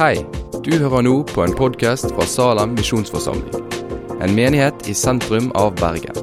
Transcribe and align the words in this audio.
Hei, 0.00 0.14
du 0.64 0.70
hører 0.80 1.02
nå 1.04 1.10
på 1.28 1.42
en 1.44 1.52
podkast 1.52 2.06
fra 2.14 2.24
Salem 2.24 2.70
misjonsforsamling. 2.72 3.66
En 4.24 4.32
menighet 4.32 4.86
i 4.88 4.94
sentrum 4.96 5.50
av 5.60 5.74
Bergen. 5.76 6.16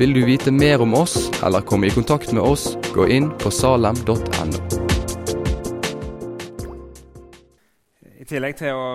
Vil 0.00 0.16
du 0.16 0.22
vite 0.24 0.48
mer 0.48 0.80
om 0.80 0.96
oss 0.96 1.28
eller 1.44 1.60
komme 1.60 1.90
i 1.90 1.92
kontakt 1.92 2.32
med 2.32 2.40
oss, 2.40 2.70
gå 2.96 3.04
inn 3.12 3.28
på 3.44 3.52
salem.no. 3.52 4.62
I 8.16 8.24
tillegg 8.32 8.56
til 8.62 8.80
å 8.80 8.88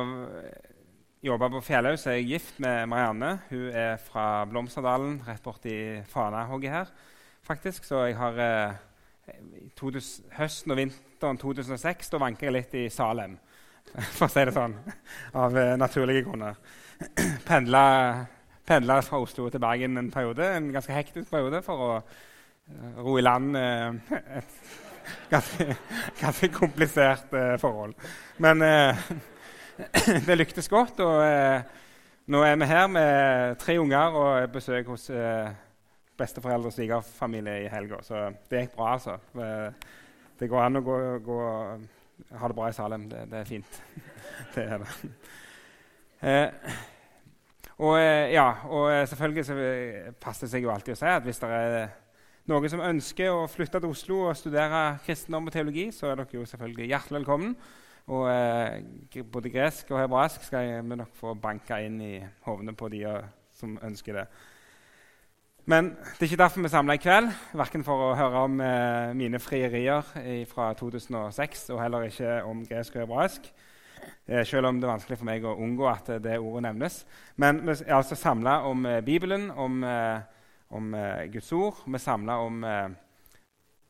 jobbe 1.29 1.53
på 1.59 1.65
Fjellhaug 1.69 2.01
så 2.01 2.15
er 2.15 2.17
jeg 2.23 2.31
gift 2.39 2.57
med 2.65 2.89
Marianne. 2.89 3.35
Hun 3.53 3.69
er 3.69 4.01
fra 4.01 4.47
Blomsterdalen, 4.49 5.19
rett 5.29 5.45
borti 5.45 5.77
Fanahogget 6.09 6.73
her. 6.73 6.95
faktisk. 7.45 7.85
Så 7.85 8.07
jeg 8.09 8.17
har 8.17 8.41
eh, 8.41 8.79
2000, 9.77 10.31
høsten 10.41 10.73
og 10.73 10.81
vinteren 10.81 11.37
2006 11.37 12.09
da 12.09 12.25
vanker 12.25 12.49
jeg 12.49 12.57
litt 12.57 12.81
i 12.81 12.89
Salem 12.89 13.43
for 14.17 14.27
å 14.27 14.31
si 14.31 14.43
det 14.45 14.53
sånn, 14.55 14.75
av 15.37 15.55
uh, 15.57 15.75
naturlige 15.79 16.25
grunner. 16.27 16.57
Pendla, 17.47 17.83
pendla, 18.67 18.99
fra 19.05 19.21
Oslo 19.21 19.47
til 19.53 19.61
Bergen 19.63 19.97
en 19.99 20.11
periode, 20.13 20.47
en 20.57 20.71
ganske 20.73 20.93
hektisk 20.93 21.31
periode, 21.31 21.61
for 21.65 21.85
å 21.85 21.89
uh, 22.01 22.99
ro 23.05 23.17
i 23.17 23.25
land 23.25 23.57
uh, 23.57 24.17
et 24.39 24.59
ganske, 25.31 25.69
ganske 26.21 26.49
komplisert 26.51 27.31
forhold. 27.61 27.93
Men 28.43 28.59
det 30.27 30.35
lyktes 30.35 30.67
godt, 30.71 30.99
og 30.99 31.21
nå 32.27 32.41
er 32.43 32.57
vi 32.59 32.67
her 32.67 32.89
med 32.91 33.55
tre 33.61 33.77
unger 33.79 34.17
og 34.19 34.51
besøk 34.51 34.89
hos 34.91 35.05
besteforeldre 36.17 36.71
og 36.71 36.75
svigerfamilie 36.75 37.61
i 37.63 37.69
helga. 37.71 38.01
Så 38.03 38.25
det 38.49 38.65
gikk 38.65 38.75
bra, 38.75 38.97
altså. 38.97 39.15
Det 40.39 40.49
går 40.51 40.65
an 40.65 40.81
å 40.81 40.83
gå, 40.83 40.97
gå 41.23 41.39
ha 42.39 42.49
det 42.49 42.57
bra 42.57 42.69
i 42.69 42.75
Salem. 42.75 43.07
Det, 43.09 43.23
det 43.31 43.39
er 43.41 43.47
fint. 43.49 43.79
det 44.55 44.63
er 44.63 44.83
det. 44.83 45.11
Eh, 46.21 46.75
og, 47.77 47.93
eh, 47.99 48.33
ja, 48.33 48.47
og 48.65 48.89
eh, 48.91 49.05
selvfølgelig 49.07 49.45
så 49.45 49.57
passer 50.21 50.47
det 50.47 50.53
seg 50.55 50.65
jo 50.65 50.73
alltid 50.73 50.95
å 50.95 50.99
si 50.99 51.09
at 51.13 51.25
hvis 51.27 51.41
det 51.43 51.49
er 51.53 51.75
noen 52.49 52.71
som 52.71 52.81
ønsker 52.81 53.33
å 53.33 53.47
flytte 53.51 53.81
til 53.83 53.91
Oslo 53.91 54.21
og 54.29 54.37
studere 54.39 54.97
kristendom 55.05 55.49
og 55.49 55.53
teologi, 55.53 55.89
så 55.93 56.09
er 56.09 56.21
dere 56.21 56.39
jo 56.39 56.47
selvfølgelig 56.47 56.89
hjertelig 56.89 57.19
velkommen. 57.21 57.55
Og 58.07 58.29
eh, 58.31 59.23
både 59.29 59.51
gresk 59.51 59.91
og 59.91 60.01
hebraisk 60.01 60.45
skal 60.47 60.77
vi 60.79 60.99
nok 60.99 61.15
få 61.19 61.35
banka 61.37 61.81
inn 61.83 61.99
i 62.01 62.13
hovene 62.47 62.73
på 62.77 62.89
de 62.93 63.03
som 63.57 63.75
ønsker 63.83 64.21
det. 64.21 64.27
Men 65.67 65.89
det 65.99 66.21
er 66.21 66.29
ikke 66.29 66.39
derfor 66.39 66.63
vi 66.63 66.69
samla 66.71 66.95
i 66.95 66.99
kveld, 67.03 67.25
verken 67.59 67.81
for 67.83 67.99
å 67.99 68.13
høre 68.15 68.43
om 68.47 68.61
eh, 68.63 69.09
mine 69.19 69.39
frierier 69.43 70.05
fra 70.47 70.69
2006 70.79 71.65
og 71.75 71.81
heller 71.81 72.05
ikke 72.07 72.37
om 72.47 72.61
gresk 72.63 72.95
og 72.95 73.01
hebraisk, 73.01 73.49
eh, 74.31 74.45
selv 74.47 74.69
om 74.69 74.79
det 74.79 74.87
er 74.87 74.93
vanskelig 74.93 75.17
for 75.19 75.27
meg 75.27 75.43
å 75.43 75.57
unngå 75.59 75.89
at 75.91 76.13
det 76.23 76.37
ordet 76.39 76.61
nevnes. 76.69 77.01
Men 77.35 77.59
vi 77.65 77.75
er 77.83 77.97
altså 77.97 78.15
samla 78.15 78.61
om 78.69 78.87
eh, 78.87 79.01
Bibelen, 79.03 79.49
om, 79.51 79.83
eh, 79.83 80.23
om 80.71 80.95
eh, 80.95 81.27
Guds 81.35 81.51
ord. 81.51 81.83
Vi 81.83 81.99
er 81.99 82.05
samla 82.05 82.39
om 82.47 82.63
eh, 82.63 82.87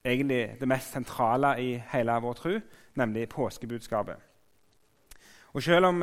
egentlig 0.02 0.42
det 0.58 0.74
mest 0.74 0.98
sentrale 0.98 1.54
i 1.62 1.76
hele 1.94 2.18
vår 2.26 2.42
tro, 2.42 2.56
nemlig 2.98 3.30
påskebudskapet. 3.36 4.26
Og 5.54 5.62
selv 5.62 5.94
om 5.94 6.02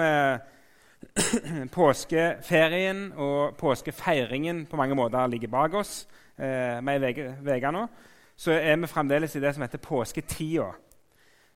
påskeferien 1.79 3.07
og 3.17 3.57
påskefeiringen 3.61 4.65
på 4.71 4.77
mange 4.81 4.97
måter 4.99 5.27
ligger 5.31 5.53
bak 5.53 5.75
oss 5.81 6.07
eh, 6.39 6.81
med 6.85 7.05
ei 7.05 7.61
nå, 7.73 7.85
så 8.37 8.57
er 8.57 8.77
vi 8.81 8.91
fremdeles 8.91 9.37
i 9.37 9.43
det 9.43 9.55
som 9.55 9.63
heter 9.63 9.83
påsketida. 9.83 10.73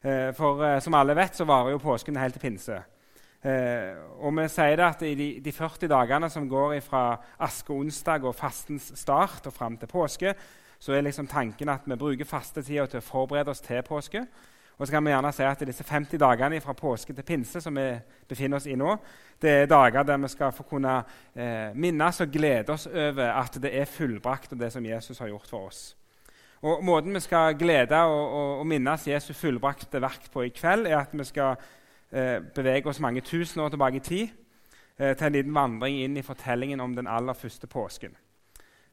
Eh, 0.04 0.30
for 0.34 0.62
eh, 0.62 0.78
som 0.80 0.94
alle 0.94 1.16
vet, 1.18 1.34
så 1.34 1.46
varer 1.48 1.74
jo 1.74 1.82
påsken 1.82 2.16
helt 2.16 2.38
til 2.38 2.44
pinse. 2.44 2.78
Eh, 3.38 3.94
og 4.18 4.34
vi 4.34 4.46
sier 4.50 4.76
det 4.78 4.86
at 4.86 5.02
i 5.06 5.14
de, 5.18 5.28
de 5.42 5.52
40 5.54 5.90
dagene 5.90 6.30
som 6.30 6.48
går 6.50 6.78
fra 6.82 7.18
askeonsdag 7.46 8.26
og 8.26 8.34
fastens 8.34 8.92
start 8.98 9.46
og 9.46 9.54
fram 9.54 9.76
til 9.78 9.90
påske, 9.90 10.34
så 10.78 10.94
er 10.94 11.02
liksom 11.06 11.26
tanken 11.26 11.68
at 11.68 11.86
vi 11.86 11.98
bruker 11.98 12.26
fastetida 12.26 12.86
til 12.86 13.02
å 13.02 13.06
forberede 13.06 13.50
oss 13.50 13.62
til 13.62 13.82
påske. 13.82 14.24
Og 14.78 14.86
så 14.86 14.94
kan 14.94 15.04
vi 15.04 15.10
gjerne 15.10 15.32
si 15.34 15.42
at 15.42 15.62
Disse 15.66 15.84
50 15.84 16.20
dagene 16.22 16.60
fra 16.62 16.72
påske 16.78 17.12
til 17.12 17.26
pinse 17.26 17.60
som 17.60 17.74
vi 17.74 17.86
befinner 18.28 18.60
oss 18.60 18.68
i 18.70 18.76
nå, 18.78 18.94
det 19.42 19.50
er 19.50 19.70
dager 19.70 20.06
der 20.06 20.20
vi 20.22 20.30
skal 20.30 20.52
få 20.54 20.62
kunne 20.70 21.00
eh, 21.34 21.74
minnes 21.74 22.20
og 22.22 22.30
glede 22.30 22.74
oss 22.74 22.86
over 22.86 23.32
at 23.32 23.58
det 23.62 23.72
er 23.74 23.90
fullbrakt, 23.90 24.52
og 24.52 24.60
det 24.60 24.72
som 24.72 24.86
Jesus 24.86 25.18
har 25.18 25.32
gjort 25.32 25.50
for 25.50 25.66
oss. 25.66 25.80
Og 26.62 26.84
Måten 26.84 27.14
vi 27.14 27.20
skal 27.20 27.54
glede 27.58 27.98
og, 28.02 28.22
og, 28.32 28.58
og 28.60 28.66
minnes 28.66 29.06
Jesu 29.06 29.32
fullbrakte 29.34 30.00
verk 30.02 30.30
på 30.32 30.46
i 30.46 30.54
kveld, 30.54 30.86
er 30.86 30.98
at 30.98 31.14
vi 31.14 31.26
skal 31.26 31.56
eh, 32.10 32.38
bevege 32.54 32.86
oss 32.90 33.00
mange 33.00 33.20
tusen 33.20 33.60
år 33.62 33.74
tilbake 33.74 33.96
i 33.96 34.06
tid 34.06 34.28
eh, 34.98 35.16
til 35.16 35.26
en 35.26 35.36
liten 35.38 35.54
vandring 35.54 36.00
inn 36.04 36.16
i 36.18 36.26
fortellingen 36.26 36.80
om 36.80 36.94
den 36.94 37.06
aller 37.06 37.34
første 37.34 37.66
påsken. 37.66 38.14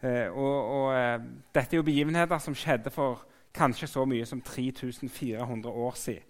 Eh, 0.01 0.27
og, 0.29 0.57
og 0.79 0.97
eh, 0.97 1.19
Dette 1.55 1.73
er 1.73 1.81
jo 1.81 1.87
begivenheter 1.87 2.41
som 2.41 2.57
skjedde 2.57 2.93
for 2.93 3.25
kanskje 3.55 3.89
så 3.89 4.05
mye 4.05 4.25
som 4.27 4.41
3400 4.41 5.69
år 5.71 5.99
siden. 5.99 6.23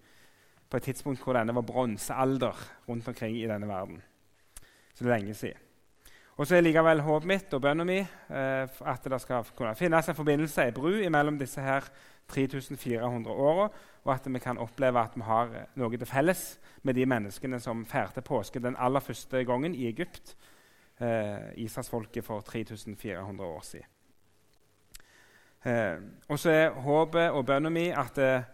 På 0.70 0.80
et 0.80 0.82
tidspunkt 0.82 1.22
hvor 1.22 1.36
denne 1.36 1.54
var 1.54 1.62
bronsealder 1.62 2.58
rundt 2.88 3.08
omkring 3.08 3.36
i 3.38 3.46
denne 3.46 3.68
verden. 3.68 4.02
Så 4.94 5.04
det 5.04 5.10
er 5.10 5.18
lenge 5.18 5.34
siden. 5.34 5.62
Og 6.36 6.46
så 6.46 6.58
er 6.58 6.66
likevel 6.66 7.00
håpet 7.00 7.28
mitt 7.30 7.54
og 7.56 7.62
bønnen 7.64 7.88
min 7.88 8.02
eh, 8.04 8.68
at 8.68 9.06
det 9.08 9.20
skal 9.22 9.46
kunne 9.56 9.76
finnes 9.78 10.08
en 10.08 10.18
forbindelse, 10.18 10.66
en 10.66 10.76
bru 10.76 10.98
mellom 11.10 11.38
disse 11.40 11.62
her 11.64 11.86
3400 12.28 13.30
åra, 13.30 13.68
og 14.04 14.14
at 14.14 14.26
vi 14.32 14.38
kan 14.42 14.58
oppleve 14.58 15.00
at 15.00 15.16
vi 15.16 15.24
har 15.24 15.54
noe 15.78 15.96
til 15.96 16.10
felles 16.10 16.44
med 16.82 16.98
de 16.98 17.06
menneskene 17.06 17.60
som 17.62 17.86
feirte 17.88 18.24
påske 18.26 18.60
den 18.60 18.76
aller 18.76 19.00
første 19.00 19.44
gangen 19.44 19.74
i 19.74 19.86
Egypt, 19.88 20.36
eh, 21.00 21.54
Israelsfolket 21.56 22.24
for 22.24 22.40
3400 22.40 23.44
år 23.44 23.60
siden. 23.64 23.95
Eh, 25.64 25.96
og 26.28 26.38
så 26.38 26.50
er 26.50 26.76
håpet 26.84 27.30
og 27.30 27.46
bønna 27.46 27.70
mi 27.72 27.88
at 27.90 28.18
eh, 28.18 28.46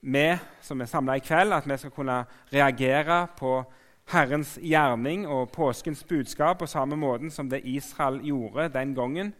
vi 0.00 0.28
som 0.62 0.80
er 0.80 0.86
samla 0.90 1.16
i 1.18 1.24
kveld, 1.24 1.52
at 1.52 1.66
vi 1.68 1.76
skal 1.76 1.90
kunne 1.90 2.24
reagere 2.52 3.26
på 3.38 3.62
Herrens 4.08 4.58
gjerning 4.62 5.26
og 5.28 5.50
påskens 5.52 6.04
budskap 6.04 6.58
på 6.58 6.66
samme 6.66 6.96
måten 6.96 7.30
som 7.30 7.50
det 7.50 7.64
Israel 7.64 8.20
gjorde 8.24 8.68
den 8.72 8.94
gangen. 8.94 9.34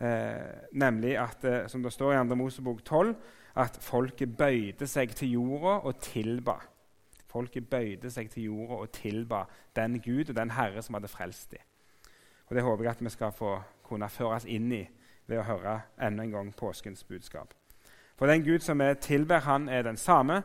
Eh, 0.00 0.68
nemlig 0.72 1.18
at, 1.18 1.44
eh, 1.44 1.68
som 1.68 1.82
det 1.82 1.92
står 1.92 2.12
i 2.12 2.28
2. 2.28 2.34
Mosebok 2.34 2.84
12, 2.84 3.14
at 3.54 3.78
folket 3.80 4.36
bøyde 4.36 4.86
seg 4.86 5.14
til 5.14 5.30
jorda 5.36 5.76
og 5.86 6.00
tilba. 6.00 6.56
Folket 7.30 7.68
bøyde 7.70 8.10
seg 8.10 8.30
til 8.30 8.42
jorda 8.42 8.74
og 8.74 8.92
tilba 8.92 9.44
den 9.76 10.00
Gud 10.00 10.30
og 10.30 10.36
den 10.36 10.50
Herre 10.50 10.82
som 10.82 10.94
hadde 10.94 11.08
frelst 11.08 11.50
dem. 11.50 11.60
Og 12.46 12.56
Det 12.56 12.64
håper 12.64 12.84
jeg 12.84 12.90
at 12.90 13.04
vi 13.04 13.08
skal 13.08 13.32
få 13.32 13.62
kunne 13.82 14.08
føres 14.08 14.44
inn 14.44 14.72
i 14.72 14.88
ved 15.26 15.38
å 15.38 15.46
høre 15.46 15.80
enda 16.00 16.24
en 16.24 16.30
gang 16.30 16.52
påskens 16.56 17.04
budskap. 17.04 17.54
For 18.16 18.26
den 18.26 18.44
Gud 18.44 18.60
som 18.60 18.78
vi 18.78 18.94
tilber, 19.00 19.38
han 19.46 19.68
er 19.68 19.82
den 19.82 19.96
samme. 19.96 20.42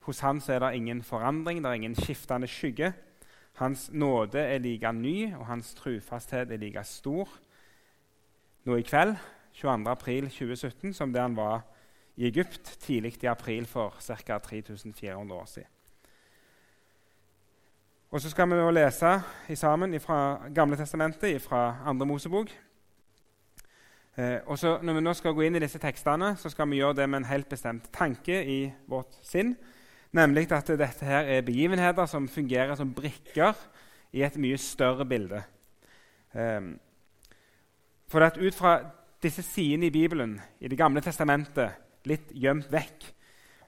Hos 0.00 0.20
han 0.20 0.40
er 0.48 0.58
det 0.58 0.74
ingen 0.74 1.02
forandring, 1.02 1.62
det 1.62 1.68
er 1.68 1.78
ingen 1.78 1.94
skiftende 1.94 2.48
skygge. 2.48 2.92
Hans 3.60 3.90
nåde 3.92 4.38
er 4.40 4.58
like 4.58 4.92
ny, 4.92 5.34
og 5.34 5.46
hans 5.46 5.74
trufasthet 5.74 6.50
er 6.50 6.56
like 6.56 6.84
stor 6.84 7.28
nå 8.64 8.76
i 8.76 8.82
kveld, 8.84 9.16
22. 9.52 9.90
april 9.90 10.28
2017, 10.28 10.94
som 10.94 11.12
det 11.12 11.22
han 11.22 11.36
var 11.36 11.62
i 12.16 12.26
Egypt 12.28 12.76
tidlig 12.80 13.22
i 13.22 13.26
april 13.26 13.66
for 13.66 13.94
ca. 14.00 14.38
3400 14.38 15.34
år 15.34 15.44
siden. 15.44 15.68
Og 18.10 18.20
Så 18.20 18.30
skal 18.30 18.48
vi 18.50 18.54
nå 18.54 18.70
lese 18.70 19.22
sammen 19.54 20.00
fra 20.00 20.48
Gamle 20.54 20.76
testamentet, 20.76 21.42
fra 21.42 21.76
Andre 21.86 22.06
Mosebok. 22.06 22.50
Eh, 24.20 24.40
og 24.46 24.58
så 24.58 24.78
Når 24.82 24.92
vi 24.92 25.00
nå 25.00 25.12
skal 25.14 25.34
gå 25.34 25.44
inn 25.46 25.56
i 25.56 25.62
disse 25.62 25.78
tekstene, 25.80 26.34
så 26.36 26.50
skal 26.50 26.68
vi 26.68 26.80
gjøre 26.80 26.98
det 26.98 27.08
med 27.08 27.22
en 27.22 27.30
helt 27.30 27.48
bestemt 27.48 27.88
tanke 27.92 28.42
i 28.44 28.72
vårt 28.88 29.16
sinn. 29.22 29.54
Nemlig 30.12 30.50
at 30.52 30.66
dette 30.66 31.06
her 31.06 31.24
er 31.24 31.46
begivenheter 31.46 32.06
som 32.06 32.28
fungerer 32.28 32.74
som 32.74 32.94
brikker 32.94 33.54
i 34.12 34.22
et 34.22 34.36
mye 34.36 34.58
større 34.58 35.06
bilde. 35.06 35.42
Eh, 36.34 36.60
for 38.08 38.20
at 38.26 38.36
ut 38.36 38.54
fra 38.54 38.80
disse 39.22 39.42
sidene 39.42 39.86
i 39.86 39.90
Bibelen, 39.90 40.40
i 40.60 40.68
Det 40.68 40.78
gamle 40.78 41.00
testamentet, 41.00 41.70
litt 42.04 42.32
gjemt 42.32 42.72
vekk, 42.72 43.14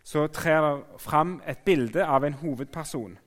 så 0.05 0.27
trer 0.27 0.61
det 0.61 1.01
fram 1.01 1.41
et 1.47 1.59
bilde 1.65 2.05
av 2.07 2.25
en 2.25 2.33
hovedperson. 2.33 3.19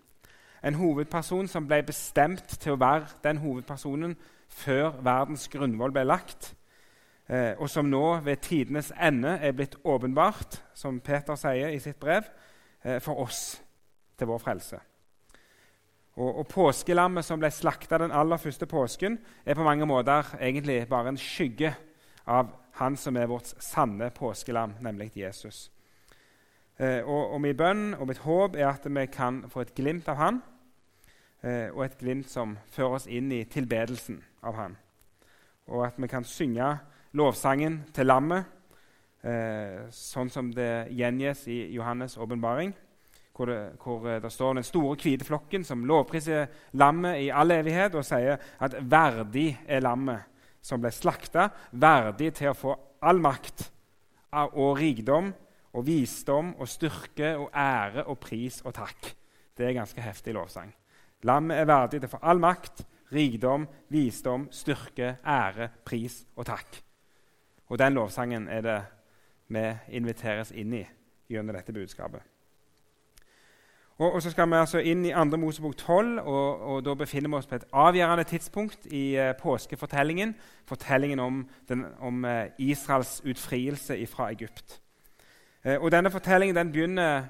En 0.63 0.74
hovedperson 0.74 1.48
som 1.48 1.68
ble 1.68 1.83
bestemt 1.83 2.60
til 2.60 2.74
å 2.74 2.80
være 2.80 3.06
den 3.24 3.38
hovedpersonen 3.38 4.16
før 4.50 4.92
verdens 5.01 5.48
grunnvoll 5.48 5.92
ble 5.92 6.04
lagt 6.04 6.56
eh, 7.30 7.54
og 7.57 7.69
som 7.69 7.89
nå 7.89 8.19
ved 8.25 8.42
tidenes 8.45 8.92
ende 9.01 9.38
er 9.42 9.56
blitt 9.56 9.77
åpenbart, 9.83 10.60
som 10.74 11.00
Peter 11.00 11.38
sier 11.39 11.74
i 11.74 11.80
sitt 11.80 12.00
brev, 12.00 12.27
eh, 12.83 13.00
for 13.00 13.24
oss 13.25 13.62
til 14.18 14.27
vår 14.27 14.44
frelse. 14.44 14.80
Og, 16.16 16.39
og 16.39 16.48
Påskelammet 16.48 17.25
som 17.27 17.39
ble 17.39 17.51
slakta 17.51 18.00
den 18.00 18.13
aller 18.16 18.39
første 18.39 18.66
påsken, 18.66 19.18
er 19.45 19.56
på 19.56 19.63
mange 19.63 19.86
måter 19.86 20.36
egentlig 20.39 20.88
bare 20.89 21.12
en 21.12 21.19
skygge 21.19 21.74
av 22.25 22.54
han 22.80 22.98
som 23.00 23.18
er 23.18 23.28
vårt 23.31 23.54
sanne 23.63 24.10
påskelam, 24.16 24.78
nemlig 24.83 25.12
Jesus. 25.16 25.71
Eh, 26.80 27.04
og, 27.07 27.31
og 27.36 27.42
min 27.42 27.56
bønn 27.56 27.94
og 27.95 28.07
mitt 28.10 28.24
håp 28.25 28.56
er 28.60 28.68
at 28.68 28.88
vi 28.88 29.06
kan 29.12 29.45
få 29.51 29.63
et 29.63 29.75
glimt 29.75 30.07
av 30.12 30.19
Han, 30.19 30.42
eh, 31.44 31.69
og 31.71 31.86
et 31.86 31.98
glimt 31.98 32.28
som 32.30 32.57
fører 32.68 32.98
oss 32.98 33.07
inn 33.07 33.31
i 33.31 33.45
tilbedelsen 33.48 34.19
av 34.44 34.57
Han. 34.60 34.75
Og 35.71 35.86
at 35.88 35.95
vi 35.98 36.07
kan 36.12 36.28
synge 36.28 36.74
lovsangen 37.15 37.81
til 37.95 38.09
lammet, 38.09 38.45
eh, 39.23 39.88
sånn 39.89 40.29
som 40.29 40.51
det 40.53 40.88
gjengis 40.91 41.47
i 41.47 41.59
Johannes' 41.77 42.19
åpenbaring 42.19 42.73
hvor 43.35 43.51
hvor 43.83 44.07
eh, 44.07 44.21
det, 44.21 44.31
står 44.31 44.53
den 44.53 44.63
store, 44.63 44.95
hvite 44.95 45.25
flokken 45.25 45.63
som 45.63 45.85
lovpriser 45.85 46.47
lammet 46.73 47.19
i 47.19 47.29
all 47.29 47.51
evighet 47.51 47.95
og 47.95 48.06
sier 48.06 48.39
at 48.59 48.77
verdig 48.79 49.57
er 49.67 49.83
lammet 49.83 50.31
som 50.62 50.81
ble 50.81 50.91
slakta, 50.91 51.50
verdig 51.71 52.33
til 52.33 52.50
å 52.50 52.57
få 52.57 52.75
all 53.06 53.19
makt 53.21 53.69
og 54.35 54.79
rikdom 54.79 55.29
og 55.75 55.85
visdom 55.85 56.56
og 56.57 56.68
styrke 56.68 57.35
og 57.38 57.51
ære 57.53 58.07
og 58.09 58.18
pris 58.19 58.61
og 58.65 58.73
takk. 58.73 59.11
Det 59.56 59.68
er 59.68 59.77
ganske 59.77 60.01
heftig 60.01 60.33
lovsang. 60.33 60.73
Lammet 61.23 61.59
er 61.59 61.69
verdig 61.69 62.01
til 62.01 62.09
å 62.09 62.15
få 62.15 62.23
all 62.23 62.41
makt, 62.41 62.83
rikdom, 63.13 63.68
visdom, 63.94 64.47
styrke, 64.51 65.18
ære, 65.21 65.69
pris 65.85 66.23
og 66.35 66.47
takk. 66.50 66.81
Og 67.67 67.79
den 67.79 67.94
lovsangen 67.94 68.47
er 68.47 68.62
det 68.62 68.79
vi 69.47 69.65
inviteres 69.97 70.51
inn 70.51 70.73
i 70.73 70.85
gjennom 71.29 71.56
dette 71.56 71.73
budskapet. 71.73 72.21
Og, 73.97 74.13
og, 74.13 74.21
så 74.21 74.31
skal 74.31 74.50
vi 74.51 74.57
altså 74.59 74.81
inn 74.83 75.06
i 75.07 75.13
2. 75.15 75.38
Mosebok 75.39 75.77
12, 75.77 76.17
og, 76.19 76.62
og, 76.62 76.79
da 76.83 76.94
befinner 77.00 77.31
vi 77.31 77.38
oss 77.38 77.47
på 77.47 77.56
et 77.56 77.67
avgjørende 77.71 78.25
tidspunkt 78.27 78.89
i 78.91 79.15
uh, 79.15 79.31
påskefortellingen. 79.39 80.33
Fortellingen 80.67 81.19
om, 81.19 81.45
den, 81.69 81.85
om 82.00 82.25
uh, 82.27 82.44
Israels 82.59 83.21
utfrielse 83.23 83.95
fra 84.11 84.27
Egypt. 84.33 84.81
Uh, 85.63 85.77
og 85.79 85.91
Denne 85.91 86.11
fortellingen 86.11 86.56
den 86.56 86.71
begynner 86.71 87.29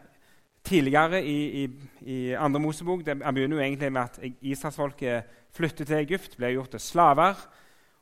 tidligere 0.65 1.21
i, 1.23 1.63
i, 1.63 1.69
i 2.01 2.17
2. 2.33 2.47
Mosebok. 2.47 3.05
Den 3.05 3.21
begynner 3.21 3.57
jo 3.57 3.63
egentlig 3.63 3.91
med 3.91 4.01
at 4.01 4.19
israelsfolket 4.41 5.23
flytter 5.53 5.85
til 5.85 5.95
Egypt, 6.01 6.37
blir 6.37 6.57
gjort 6.57 6.73
til 6.73 6.79
slaver. 6.79 7.45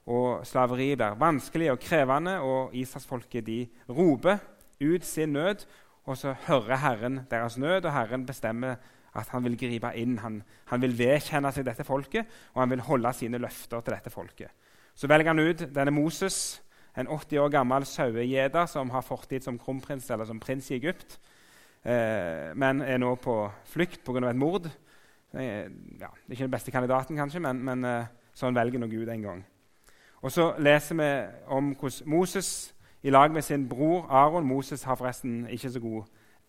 Og 0.05 0.43
Slaveriet 0.47 0.97
blir 0.99 1.19
vanskelig 1.19 1.71
og 1.71 1.79
krevende, 1.79 2.39
og 2.41 2.75
israelsfolket 2.75 3.47
roper 3.89 4.37
ut 4.83 5.05
sin 5.05 5.33
nød 5.33 5.63
og 6.05 6.17
så 6.19 6.33
hører 6.47 6.81
Herren 6.81 7.21
deres 7.31 7.57
nød, 7.57 7.85
og 7.85 7.93
Herren 7.93 8.25
bestemmer 8.25 8.75
at 9.15 9.29
han 9.29 9.43
vil 9.43 9.57
gripe 9.57 9.91
inn. 9.95 10.17
Han, 10.19 10.41
han, 10.65 10.81
vil 10.81 10.97
vedkjenne 10.97 11.51
seg 11.53 11.65
dette 11.67 11.85
folket, 11.87 12.27
og 12.53 12.63
han 12.63 12.73
vil 12.73 12.83
holde 12.83 13.13
sine 13.15 13.39
løfter 13.39 13.81
til 13.81 13.95
dette 13.95 14.11
folket. 14.11 14.51
Så 14.95 15.07
velger 15.07 15.31
han 15.31 15.39
ut 15.39 15.63
denne 15.73 15.93
Moses, 15.95 16.59
en 16.97 17.07
80 17.07 17.39
år 17.41 17.49
gammel 17.49 17.85
sauegjeter 17.89 18.67
som 18.69 18.91
har 18.93 19.01
fortid 19.01 19.41
som 19.41 19.57
kronprins 19.57 20.11
eller 20.13 20.27
som 20.29 20.41
prins 20.41 20.67
i 20.69 20.75
Egypt, 20.75 21.17
eh, 21.81 22.51
men 22.53 22.83
er 22.85 22.99
nå 23.01 23.15
på 23.15 23.37
flukt 23.65 24.03
pga. 24.05 24.29
et 24.29 24.35
mord. 24.35 24.67
Eh, 25.33 25.65
ja, 25.99 26.11
ikke 26.29 26.43
den 26.43 26.51
beste 26.51 26.71
kandidaten, 26.71 27.17
kanskje, 27.17 27.39
men, 27.39 27.63
men 27.63 27.85
eh, 27.85 28.11
sånn 28.35 28.53
velger 28.53 28.79
nå 28.79 28.87
Gud 28.91 29.09
en 29.09 29.21
gang. 29.21 29.45
Og 30.23 30.31
Så 30.31 30.53
leser 30.57 30.95
vi 30.95 31.27
om 31.47 31.75
hvordan 31.75 32.09
Moses 32.09 32.73
i 33.03 33.09
lag 33.09 33.31
med 33.31 33.41
sin 33.41 33.69
bror 33.69 34.07
Aron. 34.09 34.47
Moses 34.47 34.83
har 34.83 34.95
forresten 34.95 35.47
ikke 35.49 35.71
så 35.71 35.79
god 35.79 36.03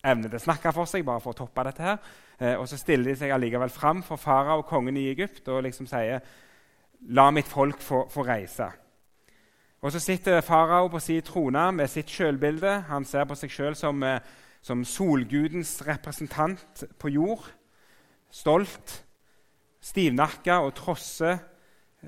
evne 0.04 0.28
til 0.28 0.38
å 0.38 0.44
snakke 0.44 0.72
for 0.72 0.84
seg. 0.84 1.04
bare 1.04 1.20
for 1.20 1.32
å 1.32 1.38
toppe 1.38 1.64
dette 1.64 1.82
her. 1.82 1.96
Eh, 2.40 2.54
og 2.58 2.68
Så 2.68 2.76
stiller 2.76 3.10
de 3.10 3.16
seg 3.16 3.30
allikevel 3.30 3.70
fram 3.70 4.02
for 4.02 4.16
farao, 4.16 4.62
kongen 4.62 4.96
i 4.96 5.10
Egypt, 5.10 5.48
og 5.48 5.62
liksom 5.62 5.86
sier 5.86 6.20
La 7.08 7.30
mitt 7.30 7.46
folk 7.46 7.80
få, 7.80 8.08
få 8.08 8.22
reise. 8.22 8.70
Og 9.82 9.92
Så 9.92 9.98
sitter 9.98 10.40
farao 10.40 10.88
på 10.88 10.98
sin 10.98 11.22
trone 11.22 11.72
med 11.72 11.88
sitt 11.88 12.06
sjølbilde. 12.06 12.80
Han 12.88 13.04
ser 13.04 13.24
på 13.24 13.34
seg 13.34 13.50
sjøl 13.50 13.74
som, 13.74 14.02
eh, 14.02 14.20
som 14.62 14.84
solgudens 14.84 15.82
representant 15.86 16.84
på 16.98 17.08
jord. 17.08 17.50
Stolt, 18.30 19.04
stivnakka 19.80 20.62
og 20.62 20.74
trosser, 20.74 21.38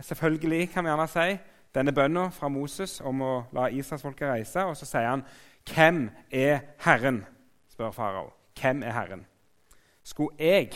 selvfølgelig, 0.00 0.70
kan 0.72 0.84
vi 0.84 0.90
gjerne 0.90 1.08
si 1.08 1.38
denne 1.76 1.92
bønna 1.92 2.28
fra 2.32 2.48
Moses 2.48 3.00
om 3.04 3.20
å 3.22 3.32
la 3.52 3.68
israelsfolket 3.68 4.30
reise. 4.30 4.64
Og 4.64 4.76
så 4.76 4.86
sier 4.88 5.08
han, 5.08 5.24
'Hvem 5.64 6.10
er 6.30 6.60
Herren?' 6.78 7.26
spør 7.68 7.90
farao. 7.90 8.32
Hvem 8.60 8.82
er 8.82 8.92
Herren? 8.92 9.26
Skulle 10.02 10.36
jeg, 10.38 10.70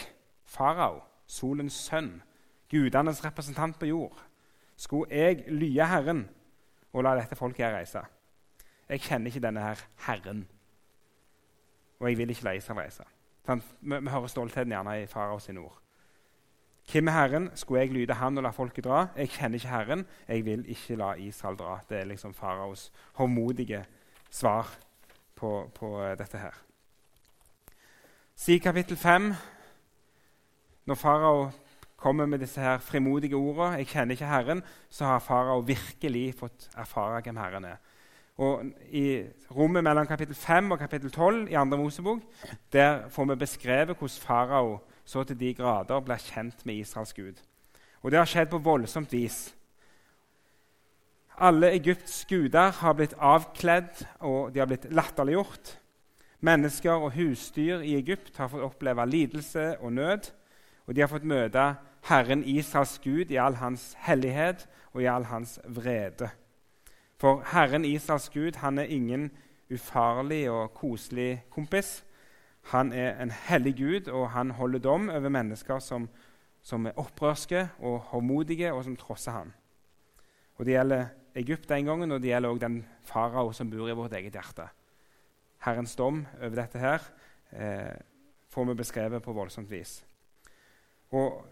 farao, 0.44 1.00
solens 1.26 1.72
sønn, 1.72 2.22
gudenes 2.70 3.24
representant 3.24 3.78
på 3.78 3.86
jord, 3.86 4.22
skulle 4.76 5.16
jeg 5.16 5.44
lye 5.48 5.86
Herren 5.86 6.28
og 6.92 7.02
la 7.02 7.14
dette 7.16 7.36
folket 7.36 7.66
her 7.66 7.76
reise? 7.76 8.02
Jeg 8.88 9.00
kjenner 9.00 9.26
ikke 9.26 9.40
denne 9.40 9.60
her 9.60 9.80
Herren, 10.06 10.48
og 12.00 12.08
jeg 12.08 12.18
vil 12.18 12.30
ikke 12.30 12.44
la 12.44 12.50
Israel 12.50 12.80
reise. 12.80 13.04
Vi, 13.46 13.60
vi 13.80 14.10
hører 14.10 14.26
stoltheten 14.26 14.72
gjerne 14.72 15.02
i 15.02 15.06
farao 15.06 15.38
sine 15.38 15.60
ord. 15.60 15.78
Hvem 16.90 17.08
er 17.08 17.12
Herren? 17.12 17.50
Skulle 17.54 17.80
jeg 17.80 17.92
lyde 17.92 18.14
han 18.14 18.38
og 18.38 18.42
la 18.42 18.50
folket 18.50 18.84
dra? 18.84 19.04
Jeg 19.16 19.30
kjenner 19.30 19.60
ikke 19.60 19.68
Herren. 19.68 20.06
Jeg 20.28 20.44
vil 20.44 20.64
ikke 20.68 20.96
la 20.98 21.12
Israel 21.14 21.56
dra. 21.56 21.78
Det 21.88 22.00
er 22.00 22.04
liksom 22.04 22.34
faraos 22.34 22.88
håndmodige 23.14 23.84
svar 24.30 24.72
på, 25.36 25.70
på 25.74 25.90
uh, 26.00 26.18
dette 26.18 26.38
her. 26.38 26.56
Si 28.34 28.58
kapittel 28.58 28.96
5, 28.96 29.32
når 30.86 30.94
farao 30.94 31.50
kommer 31.96 32.26
med 32.26 32.38
disse 32.38 32.60
her 32.60 32.78
frimodige 32.78 33.36
ordene 33.36 33.76
'Jeg 33.76 33.86
kjenner 33.86 34.12
ikke 34.12 34.26
Herren', 34.26 34.62
så 34.90 35.04
har 35.04 35.18
farao 35.18 35.60
virkelig 35.60 36.34
fått 36.34 36.70
erfare 36.76 37.20
hvem 37.20 37.36
Herren 37.36 37.64
er. 37.64 37.76
Og 38.36 38.64
I 38.90 39.22
rommet 39.56 39.84
mellom 39.84 40.06
kapittel 40.06 40.34
5 40.34 40.70
og 40.70 40.78
kapittel 40.78 41.10
12 41.10 41.48
i 41.48 41.54
2. 41.54 41.64
Mosebok 41.64 42.20
der 42.72 43.08
får 43.08 43.24
vi 43.24 43.34
beskrevet 43.34 43.96
hvordan 43.96 44.26
farao 44.26 44.80
så 45.10 45.24
til 45.26 45.38
de 45.40 45.54
grader 45.58 46.02
blir 46.06 46.22
kjent 46.22 46.62
med 46.68 46.84
Israels 46.84 47.12
Gud. 47.16 47.40
Og 48.02 48.12
det 48.12 48.20
har 48.20 48.28
skjedd 48.30 48.52
på 48.52 48.62
voldsomt 48.62 49.12
vis. 49.12 49.50
Alle 51.40 51.72
Egypts 51.74 52.22
guder 52.28 52.70
har 52.78 52.94
blitt 52.94 53.16
avkledd, 53.16 54.04
og 54.20 54.52
de 54.54 54.60
har 54.62 54.68
blitt 54.70 54.86
latterliggjort. 54.92 55.74
Mennesker 56.40 56.92
og 56.92 57.14
husdyr 57.16 57.82
i 57.84 57.96
Egypt 57.98 58.36
har 58.38 58.48
fått 58.52 58.64
oppleve 58.64 59.06
lidelse 59.08 59.74
og 59.80 59.92
nød. 59.92 60.30
Og 60.86 60.94
de 60.94 61.02
har 61.02 61.10
fått 61.10 61.26
møte 61.28 61.64
Herren 62.08 62.44
Israels 62.44 62.98
Gud 63.02 63.32
i 63.32 63.40
all 63.40 63.58
hans 63.60 63.92
hellighet 64.06 64.66
og 64.92 65.02
i 65.02 65.08
all 65.10 65.26
hans 65.28 65.58
vrede. 65.64 66.30
For 67.20 67.42
Herren 67.52 67.84
Israels 67.84 68.30
Gud 68.32 68.60
han 68.62 68.78
er 68.78 68.88
ingen 68.88 69.30
ufarlig 69.70 70.46
og 70.50 70.72
koselig 70.74 71.42
kompis. 71.50 72.00
Han 72.70 72.92
er 72.92 73.16
en 73.22 73.32
hellig 73.48 73.74
gud, 73.78 74.08
og 74.08 74.30
han 74.30 74.50
holder 74.54 74.78
dom 74.78 75.08
over 75.10 75.28
mennesker 75.28 75.78
som, 75.82 76.08
som 76.62 76.86
er 76.86 76.98
opprørske 77.00 77.68
og 77.78 77.98
håndmodige, 78.12 78.72
og 78.72 78.84
som 78.86 78.96
trosser 78.96 79.34
ham. 79.34 79.52
Og 80.56 80.66
Det 80.66 80.74
gjelder 80.76 81.06
Egypt 81.34 81.68
den 81.68 81.84
gangen, 81.84 82.12
og 82.12 82.22
det 82.22 82.30
gjelder 82.30 82.48
også 82.48 82.66
den 82.66 82.84
farao 83.02 83.52
som 83.52 83.70
bor 83.70 83.88
i 83.88 83.96
vårt 83.96 84.12
eget 84.12 84.32
hjerte. 84.32 84.68
Herrens 85.64 85.96
dom 85.96 86.26
over 86.40 86.54
dette 86.56 86.78
her 86.78 87.02
eh, 87.52 87.96
får 88.48 88.64
vi 88.64 88.74
beskrevet 88.74 89.22
på 89.22 89.32
voldsomt 89.32 89.70
vis. 89.70 90.04
Og 91.10 91.44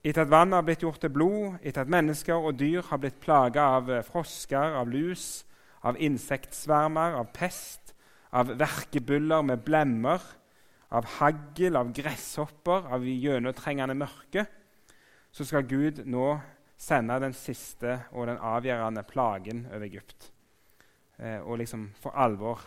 Etter 0.00 0.24
at 0.24 0.30
vannet 0.32 0.56
har 0.56 0.64
blitt 0.64 0.80
gjort 0.80 1.02
til 1.02 1.12
blod, 1.12 1.58
etter 1.60 1.84
at 1.84 1.90
mennesker 1.92 2.32
og 2.32 2.54
dyr 2.56 2.86
har 2.88 3.00
blitt 3.02 3.18
plaga 3.20 3.66
av 3.76 3.90
eh, 3.92 4.04
frosker, 4.04 4.76
av 4.80 4.88
lus, 4.88 5.44
av 5.84 5.98
insektsvermer, 6.00 7.18
av 7.20 7.28
pest, 7.36 7.92
av 8.32 8.54
verkebyller 8.56 9.44
med 9.44 9.60
blemmer, 9.66 10.24
av 10.90 11.06
hagl, 11.18 11.76
av 11.78 11.92
gresshopper, 11.94 12.88
av 12.90 13.06
gjennomtrengende 13.06 13.94
mørke, 13.98 14.46
så 15.30 15.46
skal 15.46 15.68
Gud 15.70 16.02
nå 16.10 16.34
sende 16.80 17.18
den 17.22 17.34
siste 17.36 18.00
og 18.10 18.26
den 18.30 18.40
avgjørende 18.42 19.04
plagen 19.06 19.66
over 19.70 19.86
Egypt. 19.86 20.30
Eh, 21.20 21.38
og 21.40 21.60
liksom 21.60 21.90
for 22.00 22.16
alvor 22.18 22.64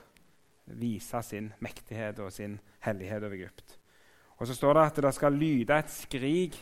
vise 0.79 1.19
sin 1.25 1.51
mektighet 1.59 2.21
og 2.23 2.31
sin 2.31 2.59
hellighet 2.85 3.25
over 3.25 3.35
Egypt. 3.35 3.77
Og 4.37 4.47
så 4.47 4.55
står 4.55 4.77
det 4.77 4.85
at 4.85 5.01
det 5.05 5.13
skal 5.17 5.35
lyde 5.35 5.75
et 5.75 5.91
skrik 5.91 6.57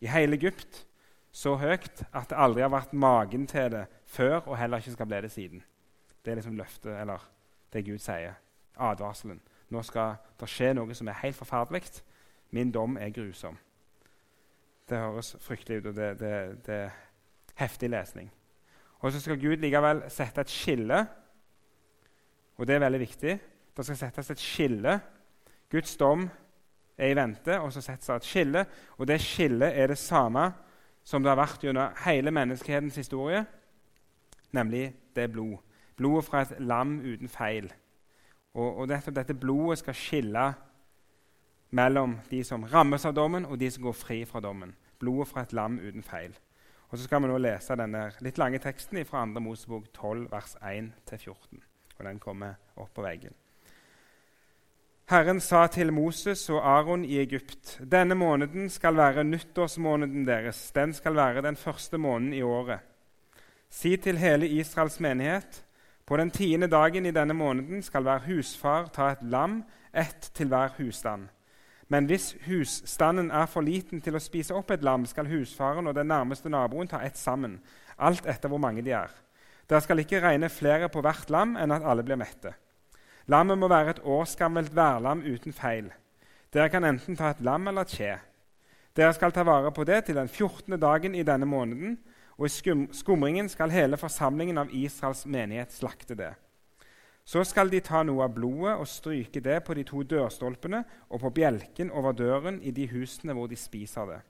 i 0.00 0.08
hele 0.10 0.38
Egypt 0.40 0.84
så 1.32 1.54
høyt 1.60 2.02
at 2.10 2.30
det 2.30 2.38
aldri 2.38 2.64
har 2.64 2.72
vært 2.72 2.94
magen 2.96 3.46
til 3.50 3.70
det 3.70 3.84
før, 4.10 4.40
og 4.48 4.58
heller 4.58 4.82
ikke 4.82 4.96
skal 4.96 5.08
bli 5.10 5.20
det 5.22 5.30
siden. 5.30 5.62
Det 6.24 6.32
er 6.32 6.40
liksom 6.40 6.56
løftet, 6.58 6.92
eller 7.00 7.22
det 7.72 7.84
Gud 7.86 8.02
sier. 8.02 8.34
Advarselen. 8.80 9.40
Nå 9.70 9.82
skal 9.86 10.16
det 10.40 10.48
skje 10.50 10.72
noe 10.74 10.94
som 10.94 11.08
er 11.08 11.20
helt 11.22 11.38
forferdelig. 11.38 12.02
Min 12.50 12.72
dom 12.74 12.96
er 12.98 13.12
grusom. 13.14 13.58
Det 14.88 14.98
høres 14.98 15.36
fryktelig 15.40 15.78
ut, 15.78 15.86
og 15.86 15.96
det, 15.96 16.08
det, 16.18 16.32
det 16.66 16.74
er 16.74 16.90
heftig 17.60 17.90
lesning. 17.90 18.30
Og 19.00 19.12
så 19.12 19.20
skal 19.20 19.40
Gud 19.40 19.62
likevel 19.62 20.02
sette 20.10 20.42
et 20.42 20.50
skille, 20.50 21.04
og 22.58 22.66
det 22.66 22.74
er 22.74 22.82
veldig 22.82 23.00
viktig. 23.00 23.38
Det 23.76 23.84
skal 23.86 23.96
settes 23.96 24.30
et 24.30 24.42
skille. 24.42 24.98
Guds 25.70 25.96
dom 25.96 26.26
er 26.98 27.12
i 27.12 27.16
vente, 27.16 27.60
og 27.60 27.72
så 27.72 27.80
settes 27.80 28.10
det 28.10 28.16
et 28.16 28.28
skille. 28.28 28.64
Og 28.98 29.08
det 29.08 29.20
skillet 29.24 29.78
er 29.78 29.86
det 29.86 29.98
samme 29.98 30.50
som 31.04 31.22
det 31.22 31.30
har 31.30 31.40
vært 31.40 31.64
gjennom 31.64 31.94
hele 32.04 32.30
menneskehetens 32.34 32.98
historie, 33.00 33.44
nemlig 34.52 34.90
det 35.16 35.24
er 35.24 35.32
blod. 35.32 35.56
Blodet 35.96 36.24
fra 36.26 36.42
et 36.42 36.52
lam 36.60 36.98
uten 37.00 37.28
feil. 37.28 37.70
Og, 38.54 38.76
og 38.82 38.88
dette, 38.90 39.14
dette 39.14 39.34
blodet 39.34 39.78
skal 39.78 39.94
skille 39.94 40.46
mellom 41.70 42.16
de 42.30 42.42
som 42.44 42.64
rammes 42.66 43.04
av 43.06 43.14
dommen, 43.14 43.46
og 43.46 43.58
de 43.58 43.70
som 43.70 43.84
går 43.86 43.94
fri 43.94 44.22
fra 44.26 44.42
dommen. 44.42 44.74
Blodet 44.98 45.28
fra 45.30 45.44
et 45.46 45.52
lam 45.56 45.78
uten 45.78 46.02
feil. 46.02 46.34
Og 46.90 46.98
Så 46.98 47.04
skal 47.04 47.22
vi 47.22 47.28
nå 47.30 47.36
lese 47.38 47.76
denne 47.78 48.08
litt 48.20 48.38
lange 48.38 48.58
teksten 48.58 48.98
fra 49.06 49.22
2. 49.22 49.42
Mosebok 49.44 49.92
12, 49.94 50.26
vers 50.32 50.56
1-14. 50.58 51.62
Og 51.98 52.04
Den 52.04 52.18
kommer 52.18 52.58
opp 52.74 52.90
på 52.94 53.04
veggen. 53.06 53.36
Herren 55.10 55.40
sa 55.40 55.64
til 55.66 55.92
Moses 55.92 56.44
og 56.50 56.62
Aron 56.62 57.04
i 57.04 57.18
Egypt.: 57.18 57.80
Denne 57.82 58.14
måneden 58.14 58.68
skal 58.70 58.96
være 58.96 59.24
nyttårsmåneden 59.24 60.26
deres. 60.26 60.70
Den 60.70 60.92
skal 60.94 61.16
være 61.16 61.42
den 61.42 61.56
første 61.56 61.98
måneden 61.98 62.32
i 62.34 62.42
året. 62.42 62.78
Si 63.70 63.96
til 63.96 64.18
hele 64.18 64.48
Israels 64.48 65.00
menighet.: 65.00 65.64
På 66.10 66.16
den 66.16 66.30
tiende 66.30 66.66
dagen 66.66 67.06
i 67.06 67.10
denne 67.14 67.34
måneden 67.34 67.82
skal 67.86 68.02
hver 68.02 68.24
husfar 68.24 68.88
ta 68.90 69.12
et 69.12 69.20
lam, 69.22 69.60
ett 69.94 70.32
til 70.34 70.48
hver 70.50 70.72
husstand. 70.78 71.28
Men 71.88 72.08
hvis 72.10 72.32
husstanden 72.48 73.30
er 73.30 73.46
for 73.46 73.62
liten 73.62 74.00
til 74.02 74.18
å 74.18 74.22
spise 74.22 74.56
opp 74.58 74.72
et 74.74 74.82
lam, 74.82 75.04
skal 75.06 75.30
husfaren 75.30 75.86
og 75.86 75.94
den 75.94 76.10
nærmeste 76.10 76.50
naboen 76.50 76.90
ta 76.90 76.98
ett 77.06 77.18
sammen, 77.18 77.60
alt 77.94 78.26
etter 78.26 78.50
hvor 78.50 78.58
mange 78.58 78.82
de 78.82 78.90
er. 78.90 79.14
Dere 79.70 79.84
skal 79.86 80.02
ikke 80.02 80.18
regne 80.24 80.50
flere 80.50 80.88
på 80.90 80.98
hvert 80.98 81.30
lam 81.30 81.54
enn 81.54 81.70
at 81.78 81.86
alle 81.86 82.02
blir 82.02 82.18
mette. 82.18 82.56
Lammet 83.30 83.62
må 83.62 83.70
være 83.70 83.94
et 83.94 84.02
årsgammelt 84.02 84.74
værlam 84.74 85.22
uten 85.22 85.54
feil. 85.54 85.92
Dere 86.50 86.74
kan 86.74 86.90
enten 86.90 87.14
ta 87.14 87.30
et 87.30 87.46
lam 87.46 87.70
eller 87.70 87.86
et 87.86 87.94
skje. 87.94 88.16
Dere 88.98 89.14
skal 89.14 89.30
ta 89.30 89.46
vare 89.46 89.70
på 89.70 89.86
det 89.86 90.08
til 90.08 90.18
den 90.18 90.26
14. 90.28 90.74
dagen 90.74 91.14
i 91.14 91.22
denne 91.22 91.46
måneden, 91.46 92.00
og 92.40 92.46
i 92.48 92.52
skum 92.52 92.86
skumringen 92.96 93.50
skal 93.52 93.72
hele 93.74 93.98
forsamlingen 94.00 94.58
av 94.62 94.70
Israels 94.72 95.26
menighet 95.28 95.74
slakte 95.76 96.16
det. 96.16 96.30
Så 97.28 97.44
skal 97.44 97.68
de 97.68 97.82
ta 97.84 98.00
noe 98.02 98.24
av 98.24 98.32
blodet 98.32 98.78
og 98.80 98.88
stryke 98.88 99.42
det 99.44 99.58
på 99.66 99.76
de 99.76 99.84
to 99.86 100.00
dørstolpene 100.08 100.80
og 101.10 101.20
på 101.20 101.30
bjelken 101.36 101.92
over 101.92 102.16
døren 102.16 102.56
i 102.64 102.72
de 102.72 102.88
husene 102.90 103.36
hvor 103.36 103.50
de 103.50 103.58
spiser 103.60 104.08
det. 104.08 104.22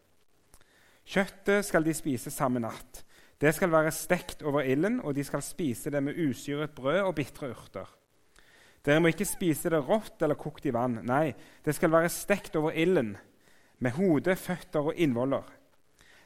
Kjøttet 1.07 1.69
skal 1.71 1.87
de 1.87 1.95
spise 1.97 2.35
samme 2.35 2.61
natt. 2.61 3.05
Det 3.40 3.55
skal 3.57 3.71
være 3.73 3.95
stekt 3.95 4.43
over 4.45 4.67
ilden, 4.69 4.99
og 5.00 5.14
de 5.17 5.25
skal 5.25 5.40
spise 5.40 5.88
det 5.90 6.02
med 6.05 6.19
usyret 6.19 6.75
brød 6.76 7.00
og 7.07 7.14
bitre 7.17 7.55
urter. 7.55 7.88
Dere 8.85 9.00
må 9.00 9.14
ikke 9.14 9.29
spise 9.29 9.71
det 9.73 9.81
rått 9.87 10.21
eller 10.21 10.37
kokt 10.40 10.67
i 10.69 10.75
vann. 10.75 10.99
Nei, 11.09 11.33
det 11.64 11.73
skal 11.76 11.93
være 11.95 12.12
stekt 12.12 12.59
over 12.61 12.76
ilden, 12.76 13.14
med 13.81 13.97
hode, 13.97 14.37
føtter 14.37 14.90
og 14.93 15.00
innvoller. 15.00 15.47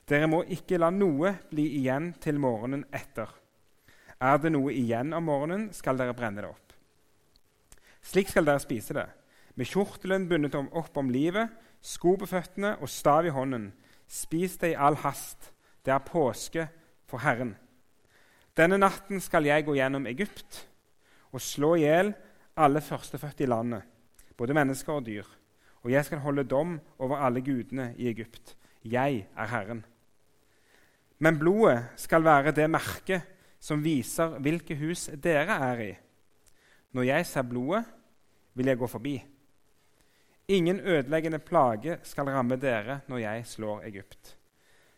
Dere 0.08 0.28
må 0.28 0.42
ikke 0.52 0.78
la 0.80 0.90
noe 0.92 1.32
bli 1.48 1.64
igjen 1.78 2.12
til 2.20 2.36
morgenen 2.42 2.84
etter. 2.92 3.30
Er 4.20 4.38
det 4.40 4.52
noe 4.52 4.72
igjen 4.72 5.14
om 5.16 5.24
morgenen, 5.28 5.70
skal 5.72 5.96
dere 5.96 6.16
brenne 6.16 6.44
det 6.44 6.50
opp. 6.50 6.74
Slik 8.04 8.28
skal 8.28 8.44
dere 8.44 8.60
spise 8.60 8.96
det, 8.96 9.06
med 9.56 9.68
kjortelen 9.68 10.28
bundet 10.28 10.56
opp 10.56 11.00
om 11.00 11.12
livet, 11.12 11.48
sko 11.80 12.14
på 12.20 12.28
føttene 12.28 12.74
og 12.80 12.90
stav 12.92 13.24
i 13.24 13.32
hånden. 13.32 13.70
Spis 14.08 14.58
det 14.60 14.74
i 14.74 14.76
all 14.76 14.98
hast. 15.00 15.50
Det 15.84 15.92
er 15.92 16.04
påske 16.04 16.66
for 17.08 17.24
Herren. 17.24 17.54
Denne 18.56 18.78
natten 18.78 19.20
skal 19.24 19.48
jeg 19.48 19.64
gå 19.66 19.74
gjennom 19.76 20.06
Egypt 20.06 20.60
og 21.34 21.42
slå 21.42 21.74
i 21.76 21.82
hjel 21.82 22.12
alle 22.54 22.80
førstefødte 22.84 23.42
i 23.42 23.50
landet, 23.50 23.82
både 24.36 24.54
mennesker 24.54 25.00
og 25.00 25.06
dyr. 25.08 25.26
Og 25.82 25.90
jeg 25.90 26.06
skal 26.06 26.22
holde 26.22 26.46
dom 26.48 26.78
over 26.98 27.18
alle 27.24 27.42
gudene 27.44 27.90
i 27.98 28.08
Egypt. 28.12 28.54
Jeg 28.84 29.26
er 29.36 29.50
Herren. 29.50 29.84
Men 31.18 31.38
blodet 31.38 31.94
skal 32.00 32.24
være 32.24 32.52
det 32.56 32.66
merket 32.70 33.30
som 33.62 33.82
viser 33.84 34.38
hvilke 34.44 34.76
hus 34.76 35.08
dere 35.22 35.58
er 35.70 35.84
i. 35.84 35.92
Når 36.94 37.08
jeg 37.08 37.26
ser 37.26 37.46
blodet, 37.48 37.84
vil 38.54 38.70
jeg 38.70 38.78
gå 38.78 38.86
forbi. 38.86 39.14
Ingen 40.48 40.80
ødeleggende 40.80 41.38
plage 41.38 41.98
skal 42.02 42.28
ramme 42.28 42.56
dere 42.60 43.00
når 43.08 43.18
jeg 43.18 43.46
slår 43.46 43.86
Egypt. 43.88 44.36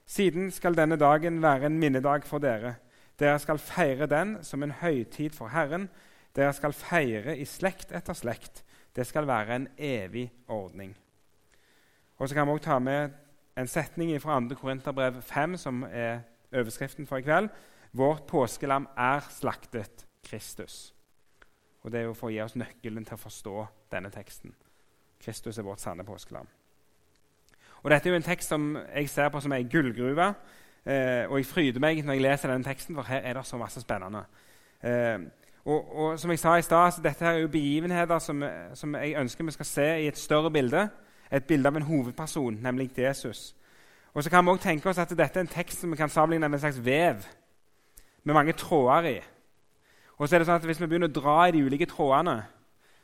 Siden 0.06 0.50
skal 0.50 0.76
denne 0.76 0.96
dagen 0.96 1.42
være 1.42 1.66
en 1.66 1.78
minnedag 1.78 2.26
for 2.26 2.42
dere. 2.42 2.74
Dere 3.18 3.38
skal 3.38 3.58
feire 3.58 4.06
den 4.06 4.36
som 4.44 4.62
en 4.62 4.74
høytid 4.82 5.34
for 5.34 5.48
Herren. 5.48 5.88
Dere 6.36 6.52
skal 6.52 6.74
feire 6.76 7.36
i 7.38 7.46
slekt 7.48 7.94
etter 7.94 8.14
slekt. 8.14 8.62
Det 8.96 9.06
skal 9.06 9.26
være 9.26 9.56
en 9.56 9.68
evig 9.78 10.28
ordning. 10.48 10.96
Og 12.18 12.28
så 12.28 12.34
kan 12.34 12.46
vi 12.46 12.52
også 12.52 12.64
ta 12.64 12.78
med 12.78 13.10
en 13.56 13.66
setning 13.66 14.22
fra 14.22 14.40
2. 14.40 14.54
Korinterbrev 14.54 15.22
5, 15.22 15.56
som 15.56 15.86
er 15.90 16.20
overskriften 16.52 17.06
for 17.06 17.16
i 17.16 17.24
kveld. 17.24 17.48
Vårt 17.92 18.26
påskelam 18.26 18.88
er 18.96 19.20
slaktet 19.30 20.06
Kristus. 20.24 20.94
Og 21.82 21.92
Det 21.92 22.00
er 22.00 22.04
jo 22.04 22.14
for 22.14 22.28
å 22.28 22.34
gi 22.34 22.42
oss 22.42 22.56
nøkkelen 22.56 23.04
til 23.06 23.14
å 23.14 23.22
forstå 23.22 23.66
denne 23.94 24.10
teksten. 24.10 24.54
Kristus 25.22 25.58
er 25.58 25.64
vårt 25.64 25.80
sanne 25.80 26.04
påskelam. 26.04 26.46
Og 27.82 27.90
Dette 27.90 28.08
er 28.08 28.12
jo 28.12 28.16
en 28.16 28.26
tekst 28.26 28.48
som 28.48 28.76
jeg 28.76 29.08
ser 29.08 29.28
på 29.28 29.40
som 29.40 29.52
ei 29.52 29.62
gullgruve. 29.62 30.34
Eh, 30.86 31.24
og 31.30 31.38
jeg 31.38 31.46
fryder 31.46 31.80
meg 31.80 32.04
når 32.04 32.18
jeg 32.18 32.22
leser 32.22 32.50
denne 32.50 32.66
teksten, 32.66 32.94
for 32.94 33.06
her 33.08 33.22
er 33.22 33.34
det 33.38 33.46
så 33.46 33.56
masse 33.56 33.80
spennende. 33.80 34.24
Eh, 34.82 35.18
og, 35.64 35.96
og, 35.96 36.18
som 36.18 36.30
jeg 36.30 36.38
sa 36.38 36.56
i 36.56 36.62
stad, 36.62 37.00
Dette 37.02 37.26
er 37.26 37.40
jo 37.40 37.48
begivenheter 37.48 38.18
som, 38.18 38.42
som, 38.74 38.94
jeg 38.94 39.16
ønsker 39.18 39.44
vi 39.44 39.54
skal 39.56 39.66
se 39.66 39.86
i 40.02 40.08
et 40.08 40.18
større 40.18 40.50
bilde. 40.50 40.88
Et 41.32 41.44
bilde 41.44 41.68
av 41.68 41.76
en 41.76 41.82
hovedperson, 41.82 42.58
nemlig 42.62 42.90
Jesus. 42.98 43.54
Og 44.14 44.24
så 44.24 44.30
kan 44.30 44.44
vi 44.44 44.50
også 44.50 44.62
tenke 44.62 44.88
oss 44.88 44.98
at 44.98 45.10
Dette 45.10 45.40
er 45.40 45.44
en 45.44 45.50
tekst 45.50 45.80
som 45.80 45.90
vi 45.90 45.96
kan 45.96 46.08
sammenligne 46.08 46.48
med 46.48 46.56
en 46.56 46.60
slags 46.60 46.84
vev 46.84 47.24
med 48.24 48.34
mange 48.34 48.52
tråder 48.52 49.08
i. 49.08 49.18
Og 50.16 50.28
så 50.28 50.36
er 50.36 50.40
det 50.40 50.46
sånn 50.46 50.56
at 50.56 50.64
Hvis 50.64 50.80
vi 50.80 50.86
begynner 50.86 51.10
å 51.10 51.20
dra 51.20 51.48
i 51.48 51.52
de 51.52 51.64
ulike 51.64 51.86
trådene, 51.86 52.42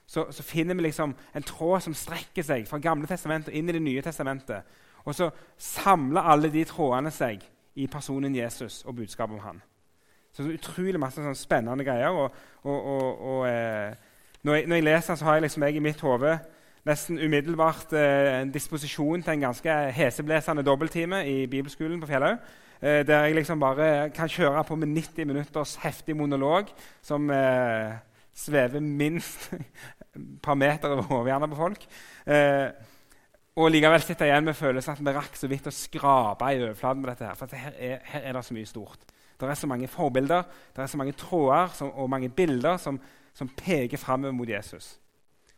så, 0.07 0.27
så, 0.31 0.43
finner 0.43 0.75
vi 0.75 0.83
liksom 0.83 1.15
en 1.35 1.43
tråd 1.43 1.83
som 1.83 1.95
strekker 1.95 2.43
seg 2.43 2.67
fra 2.69 2.79
Gamle 2.83 3.07
testamentet 3.07 3.55
inn 3.55 3.69
i 3.69 3.73
Det 3.73 3.83
nye 3.83 4.03
testamentet. 4.03 4.65
Og 5.05 5.15
så 5.15 5.31
samler 5.59 6.21
alle 6.21 6.51
de 6.53 6.65
trådene 6.65 7.11
seg 7.11 7.43
i 7.75 7.87
personen 7.87 8.35
Jesus 8.37 8.83
og 8.85 8.97
budskapet 8.97 9.35
om 9.39 9.45
han. 9.45 9.63
Så, 10.33 10.43
så 10.43 10.51
utrolig 10.51 11.01
masse 11.01 11.23
sånn 11.23 11.37
spennende 11.37 11.85
greier. 11.85 12.13
Og, 12.13 12.35
og, 12.63 12.91
og, 12.95 13.23
og 13.33 13.47
eh, 13.49 13.95
når, 14.43 14.55
jeg, 14.55 14.67
når, 14.67 14.77
jeg, 14.77 14.85
leser, 14.85 15.15
så 15.15 15.25
har 15.25 15.39
jeg 15.39 15.47
liksom 15.47 15.67
jeg 15.67 15.77
i 15.77 15.85
mitt 15.85 16.01
hode 16.01 16.39
nesten 16.89 17.19
umiddelbart 17.19 17.93
eh, 17.95 18.41
en 18.41 18.53
disposisjon 18.55 19.23
til 19.23 19.37
en 19.37 19.47
ganske 19.47 19.77
heseblesende 19.97 20.65
dobbelttime 20.67 21.23
i 21.29 21.47
bibelskolen 21.47 22.01
på 22.03 22.11
Fjellhaug. 22.11 22.39
Eh, 22.83 23.07
der 23.07 23.27
jeg 23.27 23.35
liksom 23.35 23.61
bare 23.61 24.11
kan 24.11 24.29
kjøre 24.29 24.65
på 24.65 24.77
med 24.77 24.89
90 24.89 25.27
minutters 25.27 25.77
heftig 25.85 26.17
monolog 26.17 26.73
som 27.03 27.31
eh, 27.31 27.93
svever 28.35 28.81
minst 28.81 29.53
et 29.53 29.63
par 30.45 30.55
meter 30.55 30.89
over 30.89 31.03
hodet 31.03 31.51
på 31.51 31.57
folk. 31.57 31.87
Eh, 32.27 32.71
og 33.57 33.71
likevel 33.71 34.01
sitter 34.01 34.27
jeg 34.27 34.33
igjen 34.33 34.45
med 34.49 34.57
følelsen 34.57 34.93
at 34.93 35.05
vi 35.05 35.13
rakk 35.15 35.37
så 35.37 35.49
vidt 35.51 35.69
å 35.69 35.75
skrape 35.77 36.49
i 36.51 36.63
overflaten. 36.63 37.03
med 37.03 37.11
dette 37.11 37.29
her, 37.29 37.35
For 37.37 37.55
her 37.55 37.73
er, 37.79 37.99
her, 38.03 38.21
er, 38.21 38.33
det 38.33 38.45
så 38.45 38.55
mye 38.55 38.67
stort. 38.67 38.99
Det 39.39 39.49
er 39.49 39.55
så 39.55 39.67
mange 39.67 39.89
forbilder, 39.89 40.43
det 40.77 40.83
er 40.83 40.87
så 40.87 40.97
mange 40.97 41.13
tråder 41.13 41.69
som, 41.75 41.91
og 41.91 42.11
mange 42.11 42.29
bilder 42.29 42.77
som, 42.77 43.01
som 43.35 43.49
peker 43.49 43.99
framover 43.99 44.33
mot 44.33 44.49
Jesus. 44.49 44.99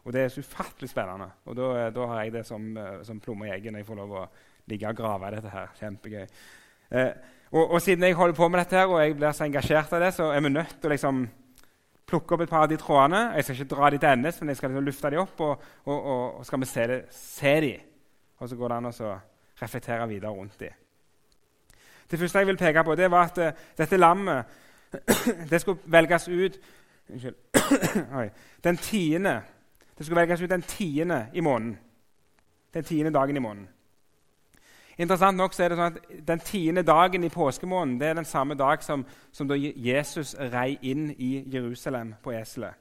Og 0.04 0.12
det 0.12 0.20
er 0.20 0.28
så 0.28 0.42
ufattelig 0.44 0.90
spennende. 0.90 1.30
Og 1.44 1.56
da, 1.56 1.90
da 1.90 2.06
har 2.11 2.23
jeg 2.23 2.32
det 2.32 2.46
som, 2.46 2.76
eh, 2.76 2.99
som 3.04 3.20
plomme 3.20 3.49
i 3.49 3.54
egget 3.54 3.73
når 3.73 3.80
jeg 3.80 3.87
får 3.88 4.00
lov 4.02 4.18
å 4.20 4.26
ligge 4.68 4.90
og 4.90 4.99
grave 4.99 5.30
i 5.30 5.37
dette 5.37 5.52
her. 5.52 5.70
Kjempegøy. 5.78 6.26
Eh, 6.90 7.11
og, 7.54 7.70
og, 7.70 7.80
siden 7.82 8.04
jeg 8.04 8.18
holder 8.18 8.37
på 8.37 8.49
med 8.49 8.61
dette 8.61 8.76
her, 8.76 8.90
og 8.90 9.00
jeg 9.00 9.16
blir 9.16 9.32
så 9.32 9.46
engasjert 9.46 9.92
av 9.92 10.04
det, 10.04 10.12
så 10.14 10.28
er 10.34 10.44
vi 10.44 10.52
nødt 10.52 10.76
til 10.80 10.90
å 10.90 10.92
liksom 10.92 11.25
plukke 12.04 12.37
opp 12.37 12.44
et 12.44 12.52
par 12.52 12.66
av 12.66 12.68
de 12.68 12.76
trådene. 12.80 13.23
Jeg 13.37 13.44
skal 13.44 13.58
ikke 13.58 13.75
dra 13.75 13.90
de 13.90 13.99
til 13.99 14.08
endes, 14.11 14.40
men 14.40 14.52
jeg 14.52 14.61
skal 14.61 14.73
liksom 14.73 14.88
lufte 14.90 15.11
de 15.14 15.20
opp, 15.23 15.40
og, 15.40 15.68
og, 15.84 15.96
og, 15.99 16.25
og 16.40 16.46
skal 16.46 16.61
vi 16.61 16.68
se, 16.68 16.87
det, 16.90 17.00
se 17.14 17.54
de. 17.64 17.75
Og 18.38 18.50
så 18.50 18.58
går 18.61 18.73
det 18.73 18.80
an 18.80 18.90
å 18.90 19.12
reflektere 19.62 20.08
videre 20.11 20.34
rundt 20.34 20.61
de. 20.61 20.70
Det 22.11 22.20
første 22.20 22.42
jeg 22.42 22.50
vil 22.50 22.61
peke 22.61 22.84
på, 22.84 22.94
det 22.99 23.11
var 23.11 23.30
at 23.30 23.40
uh, 23.40 23.66
dette 23.78 23.96
lammet 23.96 24.61
det 25.50 25.61
skulle 25.62 25.80
velges 25.90 26.28
ut 26.28 26.58
Unnskyld. 27.04 27.34
den 28.64 28.76
tiende. 28.76 29.42
Det 29.98 30.06
skulle 30.06 30.20
velges 30.20 30.42
ut 30.42 30.50
den 30.50 30.62
tiende 30.62 31.26
i 31.34 31.40
måneden. 31.40 31.78
Den 32.74 32.84
tiende 32.84 33.12
dagen 33.12 33.36
i 33.36 33.40
måneden. 33.40 33.68
Interessant 34.98 35.36
nok 35.36 35.54
så 35.54 35.64
er 35.64 35.72
det 35.72 35.78
sånn 35.78 35.96
at 35.96 36.26
Den 36.26 36.42
tiende 36.44 36.84
dagen 36.86 37.24
i 37.26 37.32
påskemåneden 37.32 37.98
det 37.98 38.08
er 38.08 38.18
den 38.20 38.28
samme 38.28 38.54
dag 38.54 38.82
som, 38.82 39.02
som 39.32 39.48
da 39.50 39.56
Jesus 39.58 40.34
rei 40.52 40.76
inn 40.82 41.08
i 41.18 41.44
Jerusalem 41.50 42.14
på 42.22 42.34
eselet. 42.34 42.78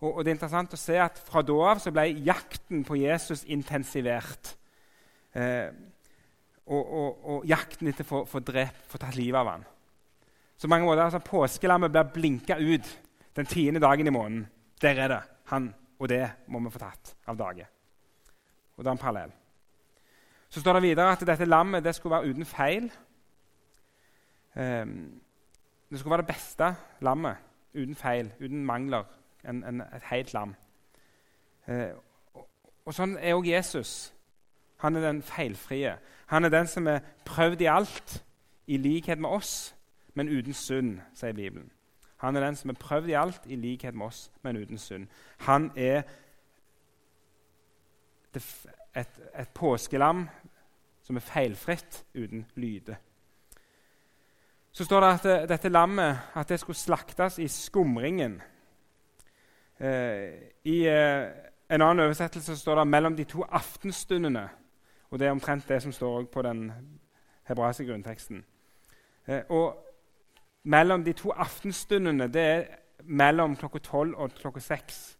Og, 0.00 0.16
og, 0.16 0.24
det 0.24 0.32
er 0.32 0.36
interessant 0.36 0.74
å 0.74 0.78
se 0.78 0.98
at 1.02 1.18
Fra 1.18 1.42
da 1.42 1.58
av 1.72 1.82
så 1.82 1.92
ble 1.94 2.06
jakten 2.26 2.84
på 2.86 2.98
Jesus 2.98 3.44
intensivert. 3.50 4.54
Eh, 5.34 5.70
og, 6.68 6.82
og, 6.82 7.24
og, 7.24 7.48
jakten 7.48 7.90
etter 7.90 8.06
å 8.14 8.24
få 8.28 8.42
drept, 8.44 8.84
få 8.90 9.00
tatt 9.00 9.16
livet 9.16 9.38
av 9.40 9.52
ham. 9.54 9.66
Så 10.58 10.68
mange 10.70 10.86
måter, 10.86 11.04
altså 11.04 11.22
Påskelammet 11.22 11.94
blir 11.94 12.10
blinka 12.14 12.58
ut 12.58 12.88
den 13.38 13.46
tiende 13.46 13.80
dagen 13.80 14.06
i 14.06 14.14
måneden. 14.14 14.46
Der 14.82 15.02
er 15.04 15.12
det. 15.12 15.20
Han 15.52 15.70
og 15.98 16.08
det 16.08 16.24
må 16.46 16.60
vi 16.64 16.70
få 16.70 16.82
tatt 16.82 17.14
av 17.26 17.38
dage. 17.38 17.66
Og 18.76 18.84
det 18.84 18.90
er 18.90 18.96
en 18.96 19.02
parallell. 19.02 19.32
Så 20.48 20.60
står 20.60 20.78
det 20.78 20.82
videre 20.82 21.12
at 21.12 21.26
dette 21.26 21.44
lammet 21.44 21.84
det 21.84 21.94
skulle 21.94 22.16
være 22.16 22.30
uten 22.30 22.46
feil. 22.46 22.90
Um, 24.54 25.20
det 25.90 25.98
skulle 25.98 26.10
være 26.10 26.22
det 26.22 26.34
beste 26.34 26.74
lammet 27.00 27.36
uten 27.74 27.94
feil, 27.94 28.32
uten 28.40 28.64
mangler. 28.64 29.04
En, 29.44 29.64
en, 29.64 29.80
et 29.80 30.02
helt 30.10 30.32
lam. 30.34 30.54
Eh, 31.68 31.92
og 32.84 32.94
sånn 32.94 33.16
er 33.20 33.36
òg 33.36 33.46
Jesus. 33.46 34.12
Han 34.82 34.96
er 34.96 35.04
den 35.04 35.22
feilfrie. 35.22 35.94
Han 36.32 36.44
er 36.44 36.52
den 36.52 36.66
som 36.70 36.88
er 36.90 37.04
prøvd 37.24 37.62
i 37.64 37.70
alt, 37.70 38.18
i 38.66 38.76
likhet 38.76 39.18
med 39.18 39.30
oss, 39.30 39.74
men 40.14 40.28
uten 40.28 40.54
synd, 40.54 40.98
sier 41.14 41.32
Bibelen. 41.32 41.70
Han 42.18 42.36
er 42.36 42.40
den 42.40 42.56
som 42.56 42.70
er 42.70 42.74
prøvd 42.74 43.08
i 43.08 43.12
alt, 43.12 43.40
i 43.46 43.56
likhet 43.56 43.94
med 43.94 44.06
oss, 44.06 44.30
men 44.42 44.56
uten 44.56 44.78
synd. 44.78 45.06
Han 45.38 45.70
er 45.76 46.02
et, 48.34 49.20
et 49.38 49.48
påskelam 49.54 50.28
som 51.02 51.16
er 51.16 51.20
feilfritt, 51.20 52.04
uten 52.14 52.46
lyde. 52.54 52.96
Så 54.72 54.84
står 54.84 55.00
det 55.00 55.08
at 55.08 55.26
eh, 55.26 55.48
dette 55.48 55.68
lammet 55.68 56.18
at 56.34 56.48
det 56.48 56.60
skulle 56.60 56.76
slaktes 56.76 57.38
i 57.38 57.48
skumringen. 57.48 58.42
Eh, 59.80 60.34
I 60.64 60.76
eh, 60.86 61.30
en 61.70 61.82
annen 61.82 62.04
oversettelse 62.04 62.56
står 62.56 62.74
det 62.74 62.86
'mellom 62.86 63.16
de 63.16 63.24
to 63.24 63.44
aftenstundene'. 63.44 64.48
Og 65.10 65.18
Det 65.18 65.26
er 65.26 65.30
omtrent 65.30 65.68
det 65.68 65.82
som 65.82 65.92
står 65.92 66.24
på 66.24 66.42
den 66.42 66.72
hebraiske 67.44 67.84
grunnteksten. 67.84 68.44
Eh, 69.26 69.42
og 69.48 69.87
mellom 70.68 71.04
de 71.04 71.14
to 71.16 71.32
aftenstundene 71.32 72.28
det 72.32 72.42
er 72.42 72.66
mellom 73.08 73.56
klokka 73.56 73.80
tolv 73.84 74.16
og 74.20 74.36
klokka 74.36 74.60
seks. 74.60 75.18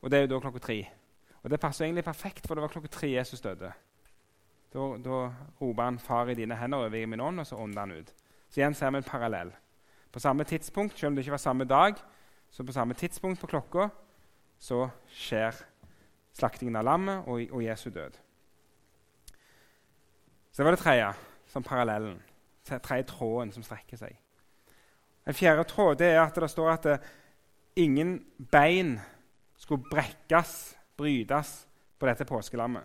Og 0.00 0.10
det 0.10 0.18
er 0.18 0.26
jo 0.26 0.32
da 0.34 0.40
klokka 0.40 0.58
tre. 0.64 0.78
Og 1.42 1.50
Det 1.50 1.60
passer 1.60 1.84
egentlig 1.84 2.04
perfekt, 2.04 2.46
for 2.46 2.54
det 2.54 2.62
var 2.62 2.68
klokka 2.68 2.88
tre 2.88 3.10
Jesus 3.10 3.40
døde. 3.40 3.72
Da, 4.72 4.78
da 5.04 5.32
roper 5.60 5.82
han 5.82 5.98
'Far, 5.98 6.28
i 6.28 6.34
dine 6.34 6.56
hender 6.56 6.78
over 6.78 7.06
min 7.06 7.20
ånd', 7.20 7.40
og 7.40 7.46
så 7.46 7.56
ånder 7.56 7.80
han 7.80 7.92
ut. 7.92 8.14
Så 8.48 8.60
igjen 8.60 8.74
ser 8.74 8.90
vi 8.90 8.96
en 8.96 9.02
parallell. 9.02 9.52
På 10.12 10.18
samme 10.18 10.44
tidspunkt, 10.44 10.98
selv 10.98 11.06
om 11.08 11.16
det 11.16 11.22
ikke 11.22 11.30
var 11.30 11.36
samme 11.36 11.64
dag, 11.64 11.94
så 12.50 12.64
på 12.64 12.72
samme 12.72 12.94
tidspunkt 12.94 13.40
på 13.40 13.46
klokka 13.46 13.88
så 14.58 14.88
skjer 15.06 15.54
slaktingen 16.32 16.76
av 16.76 16.84
lammet 16.84 17.24
og, 17.26 17.46
og 17.52 17.64
Jesu 17.64 17.90
død. 17.90 18.10
Så 20.52 20.56
det 20.56 20.64
var 20.64 20.70
det 20.70 20.78
tredje, 20.78 21.12
som 21.46 21.62
parallellen. 21.62 22.22
Tredje 22.64 23.02
tråden 23.02 23.52
som 23.52 23.62
strekker 23.62 23.96
seg. 23.96 24.19
En 25.26 25.36
fjerde 25.36 25.64
tråd 25.68 26.00
er 26.00 26.20
at 26.22 26.36
det 26.36 26.50
står 26.50 26.70
at 26.72 26.86
eh, 26.86 27.08
ingen 27.76 28.18
bein 28.52 28.98
skulle 29.60 29.84
brekkes, 29.90 30.76
brytes, 30.96 31.66
på 32.00 32.08
dette 32.08 32.24
påskelammet. 32.24 32.82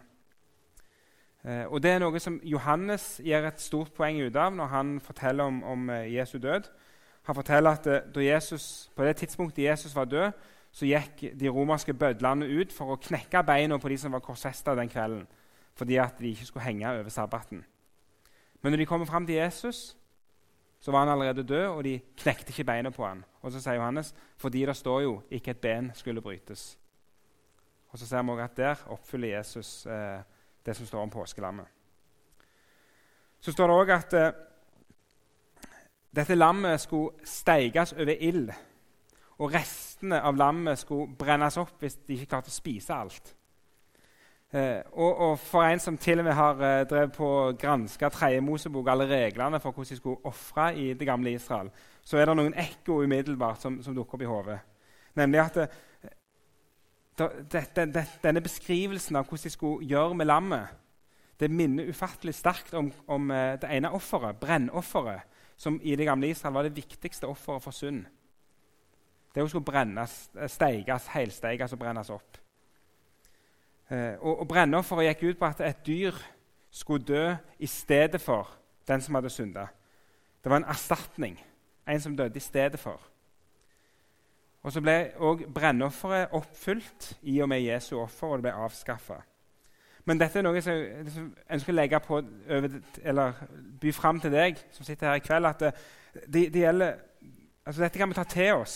Eh, 1.45 1.65
og 1.71 1.83
Det 1.83 1.91
er 1.91 2.01
noe 2.03 2.19
som 2.19 2.39
Johannes 2.43 3.21
gir 3.23 3.45
et 3.47 3.61
stort 3.61 3.93
poeng 3.95 4.19
ut 4.25 4.35
av 4.35 4.55
når 4.55 4.71
han 4.73 4.97
forteller 4.99 5.47
om, 5.47 5.61
om 5.63 5.89
eh, 5.89 6.11
Jesu 6.17 6.37
død. 6.37 6.67
Han 7.25 7.35
forteller 7.35 7.71
at 7.71 8.17
Jesus, 8.21 8.91
på 8.95 9.05
det 9.05 9.15
tidspunktet 9.15 9.63
Jesus 9.63 9.95
var 9.95 10.05
død, 10.05 10.31
så 10.75 10.85
gikk 10.85 11.23
de 11.39 11.49
romerske 11.49 11.93
bødlene 11.95 12.45
ut 12.59 12.73
for 12.75 12.91
å 12.91 12.99
knekke 12.99 13.41
beina 13.47 13.77
på 13.79 13.89
de 13.89 13.97
som 13.97 14.11
var 14.13 14.21
korsfesta 14.21 14.75
den 14.75 14.91
kvelden, 14.91 15.23
fordi 15.79 15.95
at 16.03 16.19
de 16.19 16.33
ikke 16.35 16.45
skulle 16.49 16.65
henge 16.65 16.91
over 16.91 17.09
sabbaten. 17.09 17.63
Men 18.61 18.73
når 18.73 18.83
de 18.83 18.85
kommer 18.89 19.07
fram 19.07 19.25
til 19.25 19.39
Jesus, 19.39 19.95
så 20.85 20.91
var 20.91 20.99
han 20.99 21.09
allerede 21.09 21.43
død, 21.43 21.67
og 21.67 21.83
de 21.83 21.99
knekte 22.17 22.49
ikke 22.53 22.63
beina 22.63 22.89
på 22.93 23.07
han. 23.07 23.23
Og 23.41 23.51
så 23.51 23.57
sier 23.57 23.79
Johannes 23.79 24.11
fordi 24.37 24.65
det 24.69 24.75
står 24.77 24.99
jo 25.01 25.13
ikke 25.33 25.55
et 25.55 25.61
ben 25.61 25.87
skulle 25.97 26.21
brytes. 26.21 26.77
Og 27.89 27.97
så 27.97 28.05
ser 28.05 28.21
vi 28.21 28.29
også 28.29 28.43
at 28.43 28.57
der 28.57 28.83
oppfyller 28.93 29.37
Jesus 29.37 29.85
eh, 29.85 30.19
det 30.65 30.75
som 30.77 30.85
står 30.85 31.01
om 31.01 31.09
påskelammet. 31.09 31.65
Så 33.39 33.51
står 33.51 33.67
det 33.67 33.79
òg 33.79 33.93
at 33.95 34.13
eh, 34.13 34.31
dette 36.15 36.37
lammet 36.37 36.81
skulle 36.81 37.25
steiges 37.25 37.93
over 37.93 38.15
ild. 38.19 38.53
Og 39.39 39.53
restene 39.53 40.21
av 40.21 40.37
lammet 40.37 40.79
skulle 40.79 41.17
brennes 41.17 41.57
opp 41.57 41.81
hvis 41.81 41.97
de 42.05 42.13
ikke 42.19 42.29
klarte 42.35 42.53
å 42.53 42.59
spise 42.59 42.93
alt. 42.93 43.34
Eh, 44.53 44.81
og, 44.91 45.17
og, 45.17 45.39
For 45.39 45.65
en 45.65 45.79
som 45.81 45.97
til 45.97 46.21
og 46.21 46.27
med 46.27 46.35
har 46.37 46.61
eh, 46.61 46.83
drevet 46.87 47.15
på 47.15 47.25
å 47.27 47.55
granske 47.57 48.09
Tredje 48.13 48.43
Mosebok, 48.45 48.87
alle 48.87 49.07
reglene 49.09 49.59
for 49.59 49.73
hvordan 49.73 49.89
de 49.89 49.97
skulle 49.97 50.29
ofre 50.29 50.69
i 50.77 50.91
det 50.93 51.07
gamle 51.07 51.33
Israel, 51.33 51.71
så 52.05 52.21
er 52.21 52.29
det 52.29 52.35
noen 52.37 52.53
ekko 52.61 53.01
umiddelbart 53.03 53.65
som, 53.65 53.81
som 53.83 53.95
dukker 53.97 54.19
opp 54.19 54.23
i 54.23 54.29
hodet. 54.29 54.59
Nemlig 55.17 55.41
at 55.41 55.57
eh, 55.63 56.13
det, 57.17 57.65
det, 57.75 57.87
det, 57.95 58.05
denne 58.23 58.43
beskrivelsen 58.45 59.17
av 59.17 59.25
hvordan 59.25 59.49
de 59.49 59.53
skulle 59.55 59.89
gjøre 59.89 60.19
med 60.19 60.29
lammet, 60.29 60.81
det 61.39 61.51
minner 61.51 61.89
ufattelig 61.91 62.37
sterkt 62.37 62.75
om, 62.79 62.93
om 63.11 63.27
det 63.59 63.67
ene 63.67 63.91
offeret, 63.91 64.37
brennofferet, 64.39 65.25
som 65.59 65.81
i 65.83 65.95
det 65.99 66.07
gamle 66.07 66.29
Israel 66.31 66.53
var 66.55 66.63
det 66.63 66.77
viktigste 66.77 67.27
offeret 67.27 67.63
for 67.63 67.75
synd. 67.75 68.05
Det 69.35 69.43
skulle 69.49 69.67
brennes, 69.67 70.13
steikes, 70.47 71.09
helsteikes 71.11 71.75
og 71.75 71.81
brennes 71.81 72.11
opp. 72.15 72.39
Eh, 73.91 74.15
og, 74.19 74.39
og 74.39 74.47
Brennofferet 74.47 75.11
gikk 75.11 75.23
ut 75.29 75.41
på 75.41 75.49
at 75.49 75.61
et 75.61 75.83
dyr 75.87 76.15
skulle 76.71 77.05
dø 77.05 77.35
i 77.59 77.67
stedet 77.67 78.21
for 78.21 78.49
den 78.87 79.01
som 79.01 79.15
hadde 79.15 79.29
synda. 79.29 79.67
Det 80.43 80.51
var 80.51 80.57
en 80.57 80.69
erstatning. 80.69 81.39
En 81.87 82.01
som 82.01 82.17
døde 82.17 82.37
i 82.37 82.39
stedet 82.39 82.79
for. 82.79 83.01
Og 84.65 84.71
Så 84.71 84.81
ble 84.81 85.11
òg 85.21 85.43
brennofferet 85.53 86.33
oppfylt 86.33 87.11
i 87.21 87.37
og 87.41 87.49
med 87.49 87.61
Jesu 87.61 87.99
offer, 88.01 88.27
og 88.27 88.37
det 88.37 88.47
ble 88.47 88.53
avskaffa. 88.65 89.19
Men 90.05 90.19
dette 90.21 90.39
er 90.39 90.45
noe 90.45 90.61
som 90.61 90.73
jeg 90.73 91.27
ønsker 91.53 91.73
å 91.73 91.75
legge 91.75 91.99
på, 92.01 92.21
eller 93.03 93.37
by 93.81 93.93
fram 93.93 94.21
til 94.21 94.33
deg 94.33 94.57
som 94.73 94.85
sitter 94.85 95.11
her 95.11 95.21
i 95.21 95.23
kveld. 95.25 95.45
at 95.45 95.59
det, 95.59 95.71
det, 96.25 96.43
det 96.53 96.63
gjelder, 96.63 96.97
altså 97.65 97.81
Dette 97.81 97.99
kan 98.01 98.09
vi 98.09 98.17
ta 98.17 98.23
til 98.23 98.53
oss. 98.53 98.75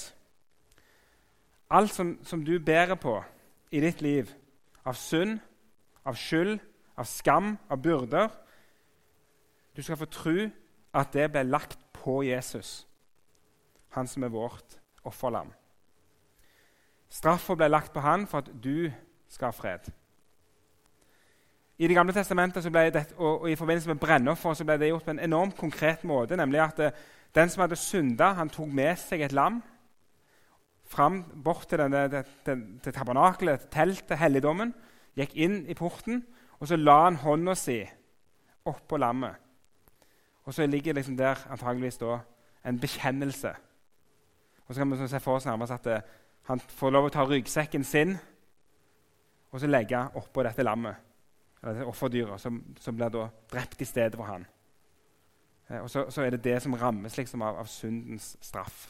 Alt 1.70 1.94
som, 1.94 2.18
som 2.24 2.46
du 2.46 2.60
bærer 2.60 2.96
på 2.96 3.24
i 3.72 3.82
ditt 3.82 4.02
liv, 4.02 4.30
av 4.86 4.94
synd, 4.94 5.40
av 6.06 6.16
skyld, 6.16 6.60
av 6.98 7.08
skam, 7.08 7.58
av 7.70 7.82
byrder 7.82 8.30
Du 9.76 9.82
skal 9.82 9.98
få 9.98 10.06
tro 10.06 10.50
at 10.94 11.14
det 11.14 11.30
ble 11.32 11.44
lagt 11.44 11.80
på 11.94 12.24
Jesus, 12.24 12.88
han 13.90 14.08
som 14.08 14.24
er 14.24 14.34
vårt 14.34 14.80
offerlam. 15.06 15.52
Straffa 17.10 17.56
ble 17.56 17.70
lagt 17.70 17.94
på 17.94 18.02
han 18.04 18.28
for 18.28 18.42
at 18.42 18.50
du 18.64 18.92
skal 19.30 19.52
ha 19.52 19.56
fred. 19.56 19.92
I 21.80 21.88
Det 21.88 21.96
gamle 21.96 22.14
testamentet 22.14 22.64
det, 22.94 23.14
og, 23.18 23.50
i 23.50 23.56
forbindelse 23.56 23.90
med 23.90 24.00
brennoffer 24.00 24.64
ble 24.64 24.78
det 24.78 24.90
gjort 24.90 25.06
på 25.06 25.12
en 25.12 25.20
enormt 25.20 25.58
konkret 25.58 26.04
måte. 26.04 26.36
nemlig 26.36 26.60
at 26.60 26.80
eh, 26.80 26.92
Den 27.36 27.50
som 27.50 27.62
hadde 27.62 27.76
synda, 27.76 28.34
han 28.34 28.50
tok 28.50 28.68
med 28.68 28.96
seg 28.98 29.22
et 29.22 29.32
lam 29.32 29.64
fram 30.90 31.22
bort 31.44 31.68
til, 31.70 31.82
denne, 31.82 32.08
til, 32.10 32.34
til, 32.46 32.64
til 32.84 32.96
tabernakelet, 32.96 33.68
teltet, 33.74 34.18
helligdommen. 34.18 34.74
Gikk 35.18 35.36
inn 35.38 35.62
i 35.70 35.76
porten, 35.78 36.24
og 36.60 36.70
så 36.70 36.80
la 36.80 37.04
han 37.06 37.20
hånda 37.22 37.56
si 37.58 37.80
oppå 38.70 38.98
lammet. 38.98 39.36
Og 40.46 40.54
så 40.54 40.66
ligger 40.66 40.98
liksom 40.98 41.18
der 41.18 41.38
antageligvis 41.50 42.00
da 42.02 42.20
en 42.66 42.80
bekjennelse. 42.80 43.54
Og 44.68 44.76
så 44.76 44.82
kan 44.82 44.92
vi 44.92 45.08
se 45.08 45.20
for 45.20 45.38
oss 45.38 45.46
nærmest 45.46 45.74
at 45.74 45.86
det, 45.86 45.94
eh, 45.94 46.18
han 46.50 46.60
får 46.60 46.90
lov 46.90 47.06
å 47.06 47.14
ta 47.14 47.24
ryggsekken 47.26 47.84
sin 47.86 48.16
og 49.52 49.60
så 49.62 49.68
legge 49.70 50.00
oppå 50.18 50.44
dette 50.46 50.64
lammet, 50.64 50.96
eller 51.64 51.90
offerdyret, 51.90 52.42
som, 52.42 52.62
som, 52.80 52.96
blir 52.96 53.10
da 53.14 53.28
drept 53.52 53.82
i 53.82 53.86
stedet 53.86 54.18
for 54.18 54.30
han. 54.30 54.46
Eh, 55.70 55.80
og 55.82 55.90
så, 55.90 56.06
så, 56.10 56.22
er 56.22 56.30
det 56.36 56.44
det 56.44 56.62
som 56.62 56.74
rammes 56.74 57.18
liksom 57.18 57.42
av, 57.42 57.60
av 57.64 57.70
syndens 57.70 58.36
straff. 58.42 58.88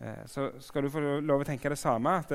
Eh, 0.00 0.26
så 0.26 0.50
skal 0.60 0.84
du 0.84 0.90
få 0.92 1.00
lov 1.00 1.42
å 1.42 1.48
tenke 1.48 1.70
det 1.72 1.78
samme. 1.80 2.18
at, 2.20 2.32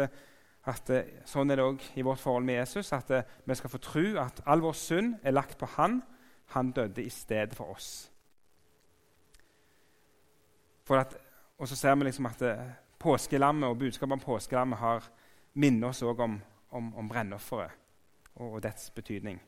at 0.69 0.93
eh, 0.93 1.11
Sånn 1.29 1.51
er 1.51 1.59
det 1.59 1.65
òg 1.65 1.83
i 1.95 2.05
vårt 2.05 2.21
forhold 2.21 2.47
med 2.47 2.61
Jesus. 2.61 2.93
At 2.93 3.11
eh, 3.11 3.27
vi 3.45 3.57
skal 3.57 3.73
få 3.73 3.81
tro 3.81 4.05
at 4.21 4.41
all 4.45 4.63
vår 4.63 4.77
synd 4.77 5.19
er 5.23 5.35
lagt 5.35 5.59
på 5.59 5.69
han. 5.77 6.01
Han 6.55 6.71
døde 6.75 7.03
i 7.03 7.09
stedet 7.09 7.55
for 7.55 7.75
oss. 7.75 8.09
For 10.87 10.99
at, 10.99 11.13
og 11.61 11.69
så 11.69 11.77
ser 11.77 11.95
vi 11.95 12.09
liksom 12.09 12.27
at 12.27 12.41
påskelammet 12.99 13.69
og 13.69 13.77
budskapet 13.79 14.17
om 14.17 14.23
påskelammet 14.23 14.81
har 14.81 15.05
minner 15.53 15.91
oss 15.91 16.01
òg 16.03 16.19
om, 16.25 16.35
om, 16.75 16.89
om 16.97 17.07
brennofferet 17.07 17.71
og, 18.35 18.57
og, 18.57 18.59
dets 18.63 18.89
betydning. 18.91 19.39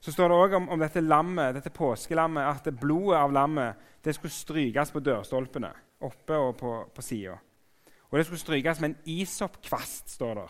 Så 0.00 0.14
står 0.14 0.30
det 0.30 0.38
òg 0.38 0.56
om, 0.56 0.68
om, 0.72 0.80
dette 0.80 1.02
lammet, 1.04 1.54
dette 1.58 1.72
påskelammet 1.74 2.46
at 2.46 2.70
blodet 2.80 3.18
av 3.18 3.34
lammet 3.34 4.00
det 4.04 4.14
skulle 4.16 4.32
strykes 4.32 4.94
på 4.94 5.02
dørstolpene 5.04 5.72
oppe 6.00 6.36
og 6.36 6.56
på, 6.56 6.74
på 6.94 7.02
sida. 7.04 7.36
Og 8.10 8.18
det 8.18 8.26
skulle 8.26 8.42
strykes 8.42 8.80
med 8.80 8.90
en 8.90 9.14
isoppkvast, 9.20 10.10
står 10.16 10.34
det. 10.40 10.48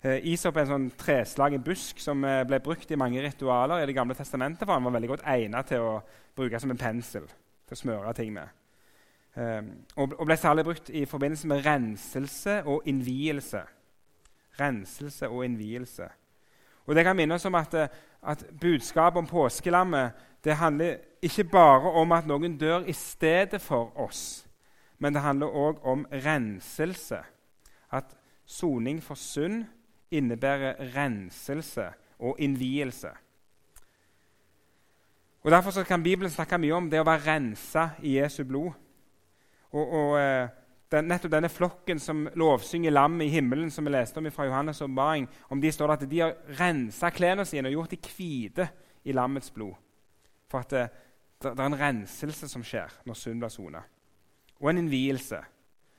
Eh, 0.00 0.30
isop 0.32 0.56
er 0.56 0.64
en 0.64 0.72
sånn 0.74 0.88
treslagen 0.96 1.60
busk 1.64 1.98
som 2.00 2.24
eh, 2.24 2.42
ble 2.48 2.60
brukt 2.64 2.88
i 2.88 2.96
mange 2.96 3.20
ritualer 3.20 3.82
i 3.82 3.88
Det 3.88 3.96
gamle 3.96 4.16
testamentet. 4.16 4.64
for 4.64 4.72
Han 4.72 4.84
var 4.84 4.96
veldig 4.96 5.08
godt 5.08 5.26
egnet 5.28 5.66
til 5.68 5.84
å 5.84 5.98
bruke 6.36 6.60
som 6.60 6.72
en 6.72 6.80
pensel 6.80 7.26
til 7.28 7.76
å 7.76 7.80
smøre 7.80 8.14
ting 8.16 8.32
med. 8.32 8.48
Ehm, 9.36 9.68
og 9.96 10.24
ble 10.26 10.36
særlig 10.36 10.64
brukt 10.64 10.88
i 10.90 11.04
forbindelse 11.04 11.48
med 11.48 11.66
renselse 11.66 12.62
og 12.64 12.88
innvielse. 12.88 13.60
Renselse 14.60 15.28
og 15.28 15.44
innvielse. 15.44 16.08
Og 16.86 16.94
Det 16.94 17.04
kan 17.04 17.16
minne 17.16 17.34
oss 17.34 17.44
om 17.44 17.54
at, 17.54 17.74
eh, 17.74 17.88
at 18.22 18.44
budskapet 18.60 19.18
om 19.18 19.26
påskelammet 19.26 20.12
det 20.44 20.56
handler 20.56 20.96
ikke 21.22 21.44
bare 21.44 21.92
om 22.00 22.12
at 22.12 22.26
noen 22.26 22.56
dør 22.58 22.86
i 22.88 22.94
stedet 22.96 23.60
for 23.60 23.92
oss, 24.00 24.46
men 24.98 25.14
det 25.14 25.22
handler 25.22 25.52
òg 25.52 25.82
om 25.84 26.06
renselse. 26.12 27.20
At 27.92 28.16
soning 28.46 29.02
for 29.02 29.14
synd 29.14 29.64
innebærer 30.10 30.80
renselse 30.96 31.90
og 32.18 32.36
innvielse. 32.38 33.10
Og 35.42 35.50
Derfor 35.50 35.82
kan 35.82 36.02
Bibelen 36.02 36.30
snakke 36.30 36.58
mye 36.58 36.76
om 36.76 36.90
det 36.90 37.00
å 37.00 37.06
være 37.08 37.24
rensa 37.24 37.90
i 38.02 38.18
Jesu 38.18 38.44
blod. 38.44 38.72
Og, 39.72 39.92
og 39.92 40.16
eh, 40.20 40.48
den, 40.92 41.06
nettopp 41.08 41.32
denne 41.32 41.48
flokken 41.48 42.00
som 42.02 42.26
lovsynger 42.36 42.92
lammet 42.92 43.28
i 43.28 43.34
himmelen, 43.36 43.70
som 43.70 43.86
vi 43.86 43.94
leste 43.94 44.20
om 44.20 44.28
fra 44.34 44.48
Johannes' 44.48 44.82
åpenbaring, 44.82 45.28
om 45.48 45.60
de 45.60 45.72
står 45.72 45.88
det 45.88 45.96
at 45.96 46.10
de 46.10 46.20
har 46.20 46.34
rensa 46.60 47.10
klærne 47.14 47.46
sine 47.48 47.70
og 47.70 47.78
gjort 47.78 47.94
de 47.94 48.00
hvite 48.16 48.68
i 49.04 49.16
lammets 49.16 49.50
blod. 49.54 49.78
For 50.50 50.64
at 50.64 50.70
det, 50.74 50.86
det, 51.42 51.52
er 51.54 51.66
en 51.66 51.80
renselse 51.80 52.48
som 52.50 52.64
skjer 52.66 52.92
når 53.06 53.18
synd 53.18 53.42
blir 53.42 53.52
sona. 53.54 53.84
Og 54.60 54.70
en 54.70 54.82
innvielse. 54.82 55.38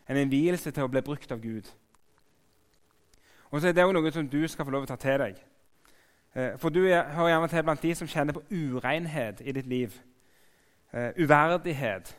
En 0.09 0.19
innvielse 0.19 0.71
til 0.71 0.85
å 0.85 0.91
bli 0.91 1.01
brukt 1.05 1.31
av 1.31 1.41
Gud. 1.41 1.69
Og 3.51 3.61
så 3.61 3.69
er 3.69 3.75
det 3.75 3.83
også 3.83 3.97
noe 3.97 4.11
som 4.11 4.27
du 4.29 4.41
skal 4.47 4.67
få 4.67 4.73
lov 4.73 4.85
å 4.85 4.91
ta 4.91 4.99
til 4.99 5.19
deg. 5.23 5.39
Eh, 6.35 6.53
for 6.59 6.71
du 6.71 6.83
er, 6.85 7.09
hører 7.15 7.33
gjerne 7.33 7.51
til 7.51 7.65
blant 7.67 7.83
de 7.83 7.93
som 7.99 8.09
kjenner 8.11 8.35
på 8.37 8.43
urenhet 8.51 9.43
i 9.43 9.55
ditt 9.55 9.67
liv. 9.67 9.95
Uh, 10.91 11.15
uverdighet 11.15 12.09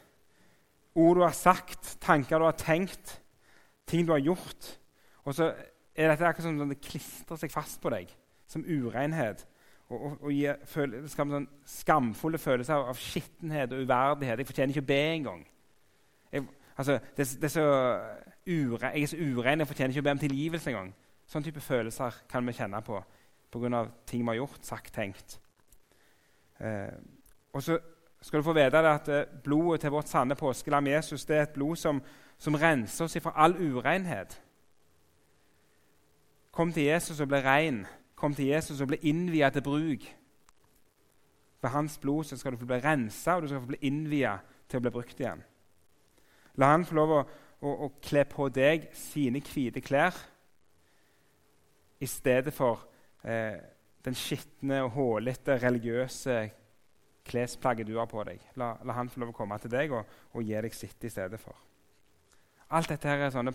ord 0.95 1.17
du 1.17 1.23
har 1.25 1.37
sagt, 1.37 1.97
tanker 2.01 2.39
du 2.39 2.45
har 2.45 2.57
tenkt, 2.57 3.21
ting 3.87 4.07
du 4.07 4.13
har 4.13 4.23
gjort. 4.23 4.79
Og 5.25 5.35
så 5.35 5.53
er 5.97 6.09
dette 6.11 6.27
akkurat 6.27 6.49
som 6.49 6.69
det 6.69 6.81
klistrer 6.85 7.41
seg 7.41 7.53
fast 7.53 7.81
på 7.83 7.93
deg 7.93 8.13
som 8.51 8.65
urenhet. 8.65 9.47
Og, 9.93 10.05
og, 10.05 10.23
og 10.25 11.11
skaper 11.13 11.37
sånn 11.37 11.49
skamfulle 11.69 12.39
følelser 12.41 12.81
av, 12.81 12.97
skittenhet 12.97 13.75
og 13.75 13.85
uverdighet. 13.85 14.41
Jeg 14.41 14.49
fortjener 14.49 14.73
ikke 14.73 14.85
å 14.87 14.89
be 14.89 15.01
engang. 15.13 15.43
Jeg, 16.33 16.47
altså, 16.77 16.99
det, 17.17 17.27
det 17.43 17.49
er 17.51 17.53
så 17.53 17.67
ure, 18.47 18.93
jeg 18.95 19.03
er 19.03 19.11
så 19.13 19.21
urein, 19.21 19.61
jeg 19.61 19.69
fortjener 19.69 19.95
ikke 19.95 20.05
å 20.05 20.09
be 20.09 20.15
om 20.17 20.23
tilgivelse 20.23 20.73
engang. 20.73 20.93
Sånn 21.29 21.45
type 21.45 21.61
følelser 21.65 22.23
kan 22.31 22.49
vi 22.49 22.57
kjenne 22.57 22.81
på 22.85 22.99
pga. 23.53 23.87
ting 24.07 24.25
vi 24.25 24.33
har 24.33 24.41
gjort, 24.41 24.65
sagt, 24.65 24.95
tenkt. 24.95 25.39
Eh, 26.59 26.97
og 27.53 27.63
så 27.63 27.79
skal 28.23 28.41
du 28.41 28.47
få 28.47 28.55
vite 28.57 28.81
at 28.89 29.09
eh, 29.09 29.25
blodet 29.45 29.81
til 29.81 29.93
vårt 29.93 30.09
sanne 30.09 30.35
påskelam 30.39 30.87
Jesus 30.87 31.25
det 31.25 31.37
er 31.37 31.43
et 31.43 31.57
blod 31.57 31.77
som, 31.77 32.01
som 32.39 32.55
renser 32.55 33.05
oss 33.05 33.19
fra 33.21 33.35
all 33.37 33.57
urenhet. 33.59 34.41
Kom 36.53 36.73
til 36.73 36.85
Jesus 36.85 37.21
og 37.21 37.29
bli 37.29 37.41
ren. 37.45 37.85
Kom 38.23 38.37
til 38.39 38.53
Jesus 38.53 38.81
og 38.81 38.93
bli 38.93 39.01
innvia 39.11 39.51
til 39.51 39.65
bruk. 39.67 40.05
Ved 41.63 41.71
hans 41.75 41.97
blod 41.99 42.29
så 42.29 42.39
skal 42.39 42.55
du 42.55 42.61
få 42.61 42.69
bli 42.71 42.79
rensa 42.83 43.35
og 43.35 43.43
du 43.43 43.51
skal 43.51 43.65
få 43.65 43.73
bli 43.73 43.81
innvia 43.89 44.37
til 44.71 44.79
å 44.79 44.85
bli 44.85 44.93
brukt 44.95 45.19
igjen. 45.19 45.43
La 46.63 46.71
han 46.71 46.87
få 46.87 46.95
lov 47.01 47.15
å, 47.17 47.21
å, 47.67 47.73
å 47.87 47.89
kle 48.03 48.23
på 48.31 48.47
deg 48.55 48.91
sine 48.99 49.43
hvite 49.43 49.83
klær 49.83 50.15
i 52.03 52.09
stedet 52.11 52.55
for 52.55 52.87
eh, 53.27 53.59
den 54.03 54.19
skitne 54.19 54.83
og 54.87 54.95
hålete 54.97 55.59
religiøse 55.63 56.39
klesplagget 57.27 57.87
du 57.87 57.97
har 57.99 58.11
på 58.11 58.23
deg. 58.27 58.43
La, 58.59 58.75
la, 58.83 58.97
han 58.99 59.11
få 59.11 59.23
lov 59.23 59.31
å 59.31 59.37
komme 59.37 59.59
til 59.63 59.71
deg 59.73 59.95
og, 59.95 60.17
og 60.35 60.47
gi 60.47 60.59
deg 60.67 60.75
sitt 60.75 61.07
i 61.07 61.11
stedet 61.11 61.43
for. 61.43 61.59
Alt 62.75 62.91
dette 62.91 63.11
her 63.11 63.27
er 63.27 63.35
sånne 63.35 63.55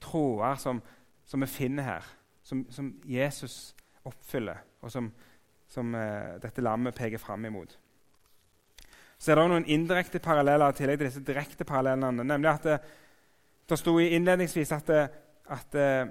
tråder 0.00 0.60
som, 0.60 0.80
som 1.28 1.44
vi 1.44 1.48
finner 1.50 1.88
her, 1.94 2.16
som, 2.50 2.64
som, 2.70 2.90
Jesus 3.06 3.74
oppfyller, 4.04 4.58
og 4.82 4.90
som, 4.90 5.10
som 5.70 5.94
uh, 5.94 6.36
dette 6.42 6.64
lammet 6.64 6.96
peker 6.96 7.20
fram 7.20 7.44
imot. 7.46 7.76
Så 9.20 9.32
er 9.32 9.38
det 9.38 9.48
noen 9.52 9.68
indirekte 9.68 10.18
paralleller 10.24 10.72
i 10.72 10.78
tillegg 10.78 10.98
til 10.98 11.06
disse 11.10 11.24
direkte 11.24 11.66
parallellene. 11.68 12.24
nemlig 12.24 12.50
at 12.50 12.64
Det, 12.64 12.78
det 13.68 13.78
sto 13.78 13.98
innledningsvis 14.00 14.72
at, 14.72 14.86
det, 14.86 15.02
at 15.46 15.72
det, 15.72 15.88
eh, 16.00 16.06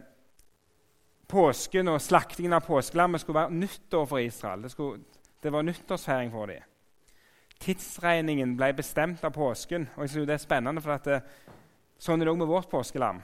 påsken 1.28 1.88
og 1.88 2.02
slaktingen 2.02 2.54
av 2.54 2.62
påskelammet 2.65 3.21
skulle 3.21 3.39
være 3.39 3.58
nyttår 3.58 4.06
for 4.06 4.21
Israel. 4.21 4.62
Det 4.63 4.71
skulle 4.71 5.02
det 5.43 5.52
var 5.52 5.63
nyttårsfeiring 5.63 6.32
for 6.32 6.52
dem. 6.52 6.63
Tidsregningen 7.60 8.56
ble 8.60 8.73
bestemt 8.75 9.23
av 9.23 9.34
påsken. 9.36 9.89
og 9.95 10.04
jeg 10.04 10.10
synes 10.10 10.28
Det 10.28 10.34
er 10.34 10.45
spennende, 10.45 10.82
for 10.82 10.97
det, 10.97 11.21
Sånn 11.99 12.21
er 12.21 12.25
det 12.25 12.32
òg 12.32 12.38
med 12.38 12.47
vårt 12.47 12.69
påskelam. 12.71 13.21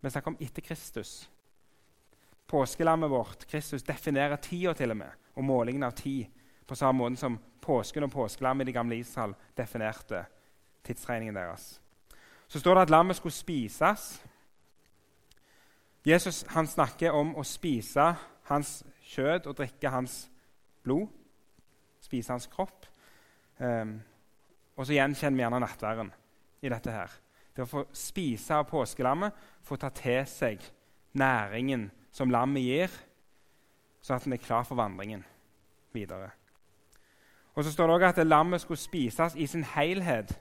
Vi 0.00 0.10
snakker 0.10 0.32
om 0.32 0.36
etter 0.40 0.62
Kristus. 0.62 1.30
Påskelammet 2.50 3.10
vårt, 3.10 3.46
Kristus, 3.46 3.84
definerer 3.86 4.40
tida 4.42 4.74
til 4.74 4.90
og 4.90 4.98
med, 4.98 5.10
og 5.38 5.46
målingen 5.46 5.86
av 5.86 5.94
tid, 5.94 6.26
på 6.66 6.74
samme 6.74 6.98
måte 6.98 7.20
som 7.20 7.38
påsken 7.62 8.06
og 8.06 8.10
påskelammet 8.10 8.64
i 8.64 8.70
det 8.70 8.74
gamle 8.74 8.98
Israel 8.98 9.36
definerte 9.58 10.24
tidsregningen 10.86 11.34
deres. 11.34 11.80
Så 12.48 12.58
står 12.58 12.74
det 12.74 12.82
at 12.88 12.90
lammet 12.90 13.16
skulle 13.16 13.34
spises. 13.34 14.22
Jesus 16.06 16.42
han 16.50 16.66
snakker 16.66 17.14
om 17.14 17.36
å 17.38 17.46
spise 17.46 18.10
hans 18.50 18.80
kjøtt 19.12 19.46
og 19.46 19.58
drikke 19.58 19.90
hans 19.94 20.24
blod 20.82 21.08
spise 22.10 22.32
hans 22.32 22.48
kropp. 22.50 22.86
Um, 23.58 23.98
og 24.76 24.86
så 24.86 24.96
gjenkjenner 24.96 25.36
vi 25.36 25.44
gjerne 25.44 25.62
nattværen 25.62 26.12
i 26.64 26.72
dette 26.72 26.94
her. 26.94 27.16
Det 27.54 27.64
å 27.64 27.70
få 27.70 27.84
spise 27.96 28.56
av 28.56 28.68
påskelammet, 28.70 29.34
få 29.66 29.76
ta 29.80 29.90
til 29.94 30.22
seg 30.28 30.62
næringen 31.20 31.88
som 32.12 32.30
lammet 32.30 32.64
gir, 32.64 32.92
sånn 34.02 34.18
at 34.18 34.26
en 34.26 34.34
er 34.36 34.42
klar 34.42 34.66
for 34.66 34.78
vandringen 34.80 35.24
videre. 35.94 36.30
Og 37.54 37.64
så 37.64 37.72
står 37.72 37.86
det 37.86 37.96
også 37.96 38.22
at 38.22 38.26
lammet 38.26 38.62
skulle 38.62 38.80
spises 38.80 39.36
i 39.36 39.46
sin 39.46 39.64
helhet, 39.64 40.36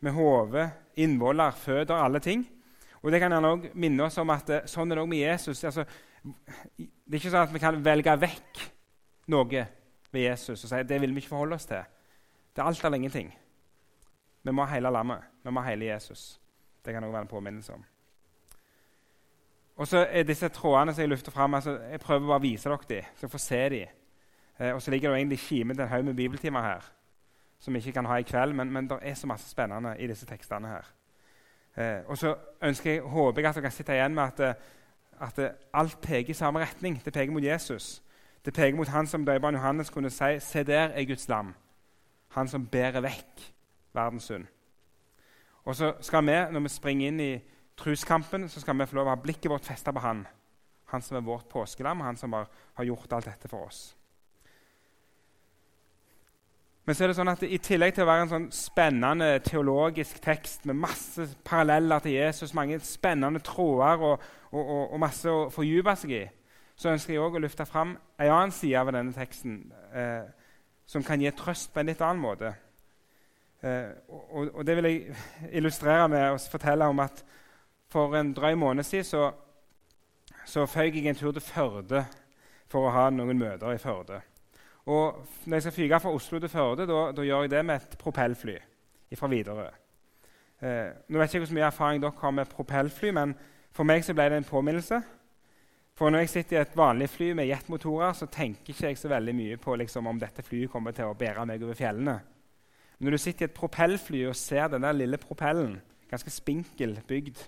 med 0.00 0.14
hode, 0.14 0.68
innvoller, 0.94 1.50
føtter, 1.50 1.94
alle 1.98 2.20
ting. 2.22 2.44
Og 3.02 3.10
Det 3.12 3.18
kan 3.20 3.32
gjerne 3.32 3.50
òg 3.50 3.64
minne 3.74 4.04
oss 4.04 4.18
om 4.18 4.30
at 4.30 4.50
sånn 4.70 4.92
er 4.92 4.98
det 4.98 5.02
òg 5.02 5.10
med 5.10 5.18
Jesus. 5.18 5.64
Altså, 5.64 5.84
det 6.78 7.16
er 7.16 7.18
ikke 7.18 7.32
sånn 7.32 7.46
at 7.48 7.54
vi 7.54 7.62
kan 7.62 7.80
velge 7.82 8.14
vekk 8.22 8.60
noe 9.34 9.64
ved 10.12 10.22
Jesus 10.22 10.64
og 10.64 10.70
si 10.70 10.82
det 10.86 11.00
vil 11.02 11.14
vi 11.14 11.22
ikke 11.22 11.32
forholde 11.34 11.58
oss 11.58 11.66
til. 11.66 11.82
Det 12.54 12.62
er 12.62 12.70
alt 12.70 12.84
eller 12.84 13.02
ingenting. 13.02 13.32
Vi 14.42 14.54
må 14.54 14.64
ha 14.64 14.74
hele 14.74 14.90
lammet. 14.94 15.26
Vi 15.42 15.50
må 15.50 15.62
ha 15.62 15.70
hele 15.70 15.90
Jesus. 15.90 16.38
Det 16.84 16.94
kan 16.94 17.04
òg 17.04 17.12
være 17.12 17.26
en 17.26 17.34
påminnelse 17.34 17.74
om. 17.74 17.84
Og 19.78 19.86
så 19.86 20.06
er 20.10 20.26
disse 20.26 20.48
trådene 20.48 20.94
som 20.94 21.00
jeg 21.00 21.08
løfter 21.08 21.32
fram, 21.32 21.54
altså, 21.54 21.78
jeg 21.90 22.00
prøver 22.00 22.26
bare 22.26 22.40
å 22.40 22.42
vise 22.42 22.68
dere 22.68 22.88
dem, 22.88 23.10
så 23.14 23.26
jeg 23.26 23.30
får 23.30 23.42
se 23.44 23.60
dem. 23.74 23.98
Eh, 24.58 24.72
og 24.74 24.82
så 24.82 24.90
ligger 24.90 25.10
det 25.10 25.18
egentlig 25.20 25.38
kimen 25.38 25.76
til 25.76 25.84
en 25.84 25.92
haug 25.92 26.04
med 26.04 26.14
bibeltimer 26.18 26.62
her 26.62 26.88
som 27.58 27.74
vi 27.74 27.78
ikke 27.78 27.92
kan 27.92 28.06
ha 28.06 28.16
i 28.16 28.26
kveld, 28.26 28.52
men, 28.54 28.70
men 28.70 28.90
det 28.90 28.98
er 29.02 29.14
så 29.14 29.26
masse 29.26 29.50
spennende 29.50 29.96
i 29.98 30.06
disse 30.06 30.26
tekstene 30.26 30.68
her. 30.68 30.90
Eh, 31.76 32.10
og 32.10 32.18
så 32.18 32.34
jeg, 32.62 33.00
håper 33.00 33.40
jeg 33.40 33.48
at 33.48 33.54
dere 33.54 33.62
kan 33.62 33.74
sitte 33.74 33.94
igjen 33.94 34.14
med 34.14 34.22
at, 34.22 34.40
eh, 34.40 34.54
at 35.20 35.56
alt 35.74 36.00
peker 36.02 36.30
i 36.30 36.38
samme 36.38 36.60
retning. 36.60 37.00
Det 37.04 37.12
peker 37.12 37.32
mot 37.32 37.44
Jesus. 37.44 38.02
Det 38.44 38.54
peker 38.54 38.76
mot 38.76 38.88
han 38.88 39.06
som 39.06 39.26
døperen 39.26 39.54
Johannes 39.54 39.90
kunne 39.90 40.10
si 40.10 40.38
Se 40.40 40.62
der 40.62 40.88
er 40.88 41.04
Guds 41.04 41.28
lam. 41.28 41.54
Han 42.28 42.48
som 42.48 42.66
bærer 42.66 43.00
vekk 43.00 43.52
verdens 43.94 44.24
synd. 44.24 44.46
Og 45.64 45.76
så 45.76 45.92
skal 46.00 46.26
vi, 46.26 46.52
når 46.52 46.60
vi 46.60 46.68
springer 46.68 47.08
inn 47.08 47.20
i 47.20 47.38
truskampen, 47.78 48.48
så 48.48 48.60
skal 48.60 48.76
vi 48.78 48.86
få 48.86 48.98
lov 48.98 49.08
å 49.08 49.14
ha 49.14 49.20
blikket 49.22 49.50
vårt 49.52 49.68
festa 49.68 49.94
på 49.94 50.02
han. 50.02 50.24
Han 50.92 51.04
som 51.04 51.18
er 51.18 51.26
vårt 51.26 51.48
påskelam, 51.52 52.00
han 52.00 52.16
som 52.16 52.32
har, 52.32 52.48
gjort 52.84 53.12
alt 53.12 53.28
dette 53.28 53.48
for 53.48 53.68
oss. 53.68 53.80
Men 56.88 56.96
så 56.96 57.04
er 57.04 57.10
det 57.10 57.18
sånn 57.18 57.28
at 57.28 57.42
i 57.44 57.58
tillegg 57.60 57.92
til 57.92 58.06
å 58.06 58.08
være 58.08 58.24
en 58.24 58.30
sånn 58.30 58.46
spennende 58.54 59.26
teologisk 59.44 60.22
tekst 60.24 60.64
med 60.64 60.78
masse 60.80 61.26
paralleller 61.44 62.00
til 62.00 62.14
Jesus, 62.16 62.54
mange 62.56 62.78
spennende 62.80 63.42
tråder 63.44 64.00
og, 64.00 64.24
og, 64.48 64.62
og, 64.62 64.84
og 64.94 65.02
masse 65.02 65.28
å 65.28 65.50
fordype 65.52 65.92
seg 66.00 66.14
i, 66.16 66.22
så 66.78 66.94
ønsker 66.94 67.12
jeg 67.12 67.20
også 67.20 67.40
å 67.40 67.44
løfte 67.44 67.66
fram 67.68 67.92
en 68.16 68.32
annen 68.32 68.54
side 68.56 68.80
av 68.80 68.92
denne 68.94 69.12
teksten 69.12 69.58
eh, 69.92 70.30
som 70.88 71.04
kan 71.04 71.20
gi 71.20 71.34
trøst 71.36 71.74
på 71.74 71.82
en 71.82 71.90
litt 71.90 72.00
annen 72.00 72.24
måte. 72.24 72.54
Eh, 73.60 73.90
og, 74.08 74.54
og, 74.54 74.64
Det 74.66 74.76
vil 74.78 74.88
jeg 74.88 75.18
illustrere 75.60 76.08
med 76.08 76.30
å 76.30 76.40
fortelle 76.40 76.88
om 76.88 77.04
at 77.04 77.24
for 77.88 78.16
en 78.16 78.32
drøy 78.36 78.54
måned 78.54 78.84
siden 78.84 79.04
så, 79.04 79.30
så 80.46 80.66
føyk 80.66 80.98
jeg 80.98 81.06
en 81.06 81.18
tur 81.18 81.32
til 81.32 81.44
Førde 81.44 82.04
for 82.68 82.84
å 82.84 82.92
ha 82.92 83.08
noen 83.10 83.38
møter 83.38 83.72
i 83.72 83.80
Førde. 83.80 84.20
Og 84.88 85.26
Når 85.44 85.56
jeg 85.56 85.62
skal 85.62 85.76
fyke 85.76 86.00
fra 86.00 86.12
Oslo 86.12 86.38
til 86.40 86.48
Førde, 86.52 86.86
da 86.86 87.24
gjør 87.24 87.44
jeg 87.44 87.50
det 87.50 87.64
med 87.64 87.76
et 87.76 87.98
propellfly 87.98 88.56
fra 89.16 89.28
Widerøe. 89.28 89.70
Eh, 90.58 90.90
nå 91.08 91.20
vet 91.20 91.34
jeg 91.34 91.40
ikke 91.42 91.46
hvor 91.52 91.58
mye 91.58 91.68
erfaring 91.68 92.02
dere 92.02 92.20
har 92.20 92.30
med 92.34 92.50
propellfly, 92.50 93.10
men 93.14 93.34
for 93.72 93.86
meg 93.88 94.04
så 94.04 94.14
ble 94.16 94.28
det 94.32 94.40
en 94.40 94.48
påminnelse. 94.48 95.00
For 95.98 96.10
når 96.10 96.24
jeg 96.24 96.32
sitter 96.32 96.56
i 96.56 96.60
et 96.60 96.76
vanlig 96.78 97.08
fly 97.10 97.32
med 97.34 97.48
jetmotorer, 97.50 98.12
så 98.14 98.26
tenker 98.30 98.72
ikke 98.72 98.86
jeg 98.86 98.98
så 98.98 99.10
veldig 99.10 99.34
mye 99.34 99.56
på 99.60 99.74
liksom, 99.76 100.06
om 100.06 100.20
dette 100.20 100.44
flyet 100.46 100.70
kommer 100.70 100.94
til 100.94 101.10
å 101.10 101.16
bære 101.18 101.46
meg 101.46 101.62
over 101.62 101.78
fjellene. 101.78 102.18
Når 102.98 103.14
du 103.14 103.18
sitter 103.18 103.46
i 103.46 103.48
et 103.48 103.54
propellfly 103.54 104.24
og 104.26 104.36
ser 104.36 104.68
den 104.70 104.86
der 104.86 104.96
lille 104.96 105.18
propellen, 105.18 105.78
ganske 106.10 106.30
spinkel 106.30 106.96
bygd, 107.06 107.38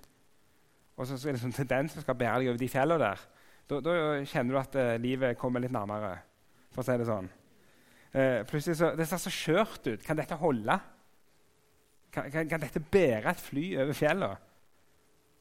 og 1.01 1.09
så, 1.09 1.17
er 1.17 1.37
det 1.37 1.41
sånn 1.41 1.57
tendens 1.57 1.95
som 1.97 2.05
skal 2.05 2.19
bære 2.21 2.43
deg 2.43 2.51
over 2.53 2.61
de 2.61 2.69
fjellene 2.69 3.01
der, 3.01 3.21
da, 3.71 3.93
kjenner 4.29 4.53
du 4.53 4.59
at 4.61 4.75
uh, 4.77 4.95
livet 5.01 5.39
kommer 5.41 5.63
litt 5.63 5.73
nærmere, 5.73 6.19
for 6.75 6.83
å 6.83 6.87
si 6.87 6.97
det 7.01 7.07
sånn. 7.09 7.31
Uh, 8.11 8.41
plutselig 8.51 8.77
så, 8.81 8.91
Det 8.99 9.07
ser 9.09 9.23
så 9.23 9.33
skjørt 9.33 9.87
ut. 9.87 10.05
Kan 10.05 10.19
dette 10.19 10.37
holde? 10.37 10.77
Kan, 12.13 12.27
kan, 12.35 12.49
kan 12.51 12.63
dette 12.63 12.83
bære 12.83 13.31
et 13.31 13.41
fly 13.41 13.65
over 13.79 13.97
fjellene? 13.97 14.35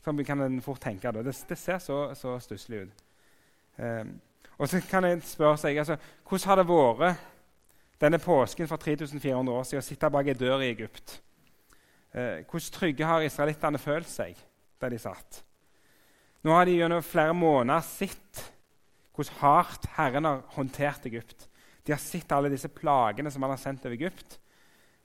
Sånn 0.06 0.22
kan 0.24 0.46
en 0.46 0.62
fort 0.64 0.80
tenke. 0.84 1.12
Det, 1.18 1.34
det 1.50 1.58
ser 1.60 1.82
så, 1.84 2.00
så 2.16 2.38
stusslig 2.40 2.86
ut. 2.86 3.04
Um, 3.82 4.16
og 4.60 4.70
så 4.70 4.80
kan 4.86 5.08
en 5.08 5.22
spørre 5.24 5.60
seg 5.60 5.82
altså, 5.82 5.98
hvordan 6.28 6.50
har 6.52 6.60
det 6.60 6.68
vært 6.70 7.28
denne 8.00 8.20
påsken 8.24 8.68
for 8.70 8.80
3400 8.80 9.54
år 9.56 9.68
siden 9.68 9.84
å 9.84 9.88
sitte 9.88 10.14
bak 10.14 10.32
ei 10.32 10.38
dør 10.40 10.64
i 10.64 10.72
Egypt? 10.72 11.20
Uh, 12.14 12.46
hvordan 12.46 12.74
trygge 12.78 13.12
har 13.12 13.26
israelittene 13.26 13.82
følt 13.82 14.10
seg 14.12 14.40
der 14.80 14.94
de 14.94 15.02
satt? 15.02 15.44
Nå 16.44 16.56
har 16.56 16.66
de 16.66 16.78
gjennom 16.78 17.04
flere 17.04 17.36
måneder 17.36 17.84
sett 17.84 18.46
hvordan 19.16 19.40
hardt 19.42 19.90
Herren 19.98 20.28
har 20.28 20.46
håndtert 20.56 21.08
Egypt. 21.10 21.50
De 21.84 21.92
har 21.92 22.00
sett 22.00 22.32
alle 22.32 22.52
disse 22.52 22.70
plagene 22.72 23.32
som 23.32 23.44
han 23.44 23.52
har 23.52 23.60
sendt 23.60 23.86
over 23.86 23.98
Egypt. 23.98 24.38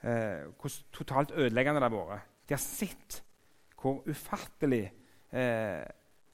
Eh, 0.05 0.47
hvordan 0.61 0.93
totalt 0.95 1.35
ødeleggende 1.35 1.81
det 1.81 1.89
har 1.89 1.97
vært. 1.97 2.31
De 2.47 2.55
har 2.55 2.63
sett 2.63 3.21
hvor 3.81 4.05
ufattelig 4.07 4.85
eh, 5.33 5.83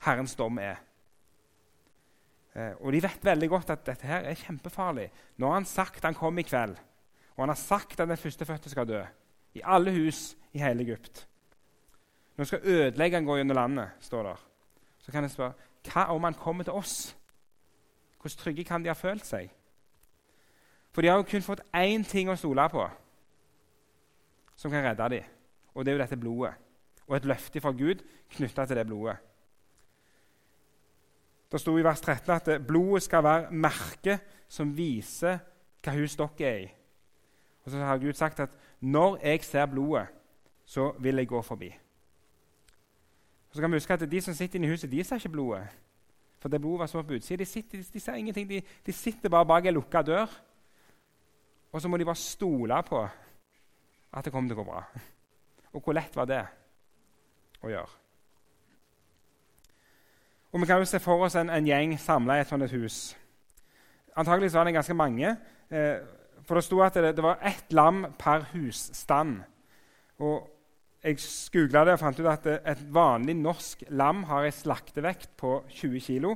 Herrens 0.04 0.36
dom 0.38 0.58
er. 0.62 0.82
Eh, 2.54 2.74
og 2.82 2.92
de 2.92 3.02
vet 3.02 3.24
veldig 3.24 3.48
godt 3.48 3.72
at 3.72 3.86
dette 3.86 4.06
her 4.10 4.28
er 4.28 4.38
kjempefarlig. 4.38 5.08
Nå 5.38 5.48
har 5.48 5.60
han 5.60 5.70
sagt 5.70 6.04
han 6.04 6.18
kom 6.18 6.38
i 6.38 6.46
kveld, 6.46 6.76
og 7.36 7.42
han 7.46 7.54
har 7.54 7.62
sagt 7.62 8.00
at 8.00 8.10
den 8.10 8.20
førstefødte 8.20 8.72
skal 8.72 8.88
dø. 8.90 9.00
I 9.54 9.64
alle 9.64 9.94
hus 9.96 10.34
i 10.52 10.60
hele 10.62 10.84
Egypt. 10.84 11.24
Nå 12.36 12.44
skal 12.46 12.62
ødeleggeren 12.62 13.26
gå 13.26 13.40
gjennom 13.40 13.56
landet, 13.56 13.96
står 14.04 14.28
der. 14.28 14.49
Så 15.00 15.12
kan 15.12 15.24
jeg 15.24 15.32
spørre 15.34 15.68
hva 15.90 16.10
om 16.12 16.24
han 16.24 16.36
kommer 16.36 16.64
til 16.64 16.76
oss? 16.76 17.16
Hvordan 18.20 18.38
trygge 18.38 18.64
kan 18.64 18.84
de 18.84 18.92
ha 18.92 18.94
følt 18.94 19.26
seg? 19.26 19.50
For 20.92 21.02
de 21.02 21.08
har 21.08 21.16
jo 21.16 21.28
kun 21.28 21.44
fått 21.46 21.62
én 21.76 22.04
ting 22.04 22.28
å 22.28 22.36
stole 22.36 22.66
på 22.72 22.84
som 24.60 24.70
kan 24.70 24.84
redde 24.84 25.08
dem. 25.08 25.28
Og 25.74 25.84
det 25.84 25.92
er 25.92 25.96
jo 25.96 26.02
dette 26.02 26.20
blodet. 26.20 26.54
Og 27.08 27.16
et 27.16 27.24
løfte 27.24 27.60
fra 27.60 27.72
Gud 27.72 28.02
knytta 28.30 28.66
til 28.66 28.76
det 28.76 28.86
blodet. 28.86 29.16
Det 31.50 31.60
sto 31.60 31.74
i 31.78 31.84
vers 31.84 32.00
13 32.00 32.34
at 32.34 32.50
blodet 32.66 33.02
skal 33.02 33.24
være 33.24 33.50
merket 33.50 34.20
som 34.48 34.70
viser 34.76 35.40
hva 35.82 35.94
hus 35.96 36.14
dere 36.18 36.50
er 36.50 36.58
i. 36.66 36.68
Og 37.64 37.72
så 37.72 37.80
har 37.82 37.98
Gud 38.02 38.12
sagt 38.18 38.40
at 38.40 38.54
når 38.80 39.18
jeg 39.24 39.44
ser 39.44 39.66
blodet, 39.66 40.06
så 40.64 40.92
vil 40.98 41.16
jeg 41.16 41.28
gå 41.28 41.42
forbi. 41.42 41.70
Og 43.50 43.56
så 43.56 43.60
kan 43.60 43.70
vi 43.70 43.76
huske 43.76 43.94
at 43.94 44.10
De 44.10 44.20
som 44.20 44.34
sitter 44.34 44.58
inne 44.58 44.68
i 44.68 44.70
huset, 44.70 44.90
de 44.90 45.04
ser 45.04 45.16
ikke 45.16 45.28
blodet. 45.28 45.66
For 46.40 46.48
det 46.48 46.60
blodet 46.60 46.80
var 46.80 46.86
så 46.86 47.02
på 47.02 47.12
utsiden. 47.12 47.38
De, 47.38 47.46
sitter, 47.46 47.82
de, 47.92 48.00
ser 48.00 48.14
ingenting. 48.14 48.48
De, 48.48 48.62
de 48.86 48.92
sitter 48.92 49.28
bare 49.28 49.46
bak 49.46 49.66
ei 49.66 49.72
lukka 49.72 50.02
dør. 50.02 50.30
Og 51.72 51.82
så 51.82 51.88
må 51.88 51.96
de 51.96 52.04
bare 52.04 52.16
stole 52.16 52.82
på 52.82 53.02
at 54.12 54.24
det 54.24 54.32
kommer 54.32 54.50
til 54.50 54.58
å 54.58 54.62
gå 54.62 54.70
bra. 54.70 54.84
Og 55.72 55.82
hvor 55.82 55.94
lett 55.94 56.16
var 56.16 56.26
det 56.26 56.40
å 57.62 57.70
gjøre? 57.70 57.98
Og 60.50 60.60
Vi 60.60 60.66
kan 60.66 60.80
jo 60.82 60.88
se 60.88 60.98
for 60.98 61.22
oss 61.22 61.36
en, 61.38 61.50
en 61.50 61.66
gjeng 61.66 61.98
samla 61.98 62.38
i 62.38 62.42
et 62.42 62.48
sånt 62.48 62.72
hus. 62.72 63.16
Antakelig 64.18 64.50
var 64.54 64.66
det 64.66 64.74
ganske 64.74 64.94
mange. 64.94 65.36
Eh, 65.70 66.00
for 66.42 66.58
det 66.58 66.64
sto 66.66 66.80
at 66.82 66.96
det, 66.98 67.12
det 67.16 67.22
var 67.22 67.38
ett 67.46 67.72
lam 67.72 68.06
per 68.18 68.48
husstand. 68.54 69.44
Og 70.18 70.48
jeg 71.00 71.16
googla 71.52 71.84
det 71.86 71.96
og 71.96 72.02
fant 72.02 72.18
ut 72.20 72.28
at 72.28 72.46
et 72.50 72.80
vanlig 72.92 73.34
norsk 73.38 73.86
lam 73.88 74.24
har 74.28 74.44
en 74.44 74.52
slaktevekt 74.52 75.30
på 75.40 75.62
20 75.68 76.00
kg. 76.04 76.34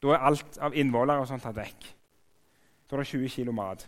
Da 0.00 0.14
er 0.14 0.28
alt 0.30 0.60
av 0.60 0.76
innvoller 0.76 1.20
og 1.20 1.28
sånt 1.28 1.44
tatt 1.44 1.58
vekk. 1.58 1.88
Da 2.88 2.96
er 2.96 3.02
det 3.02 3.10
20 3.12 3.28
kg 3.34 3.52
mat. 3.54 3.84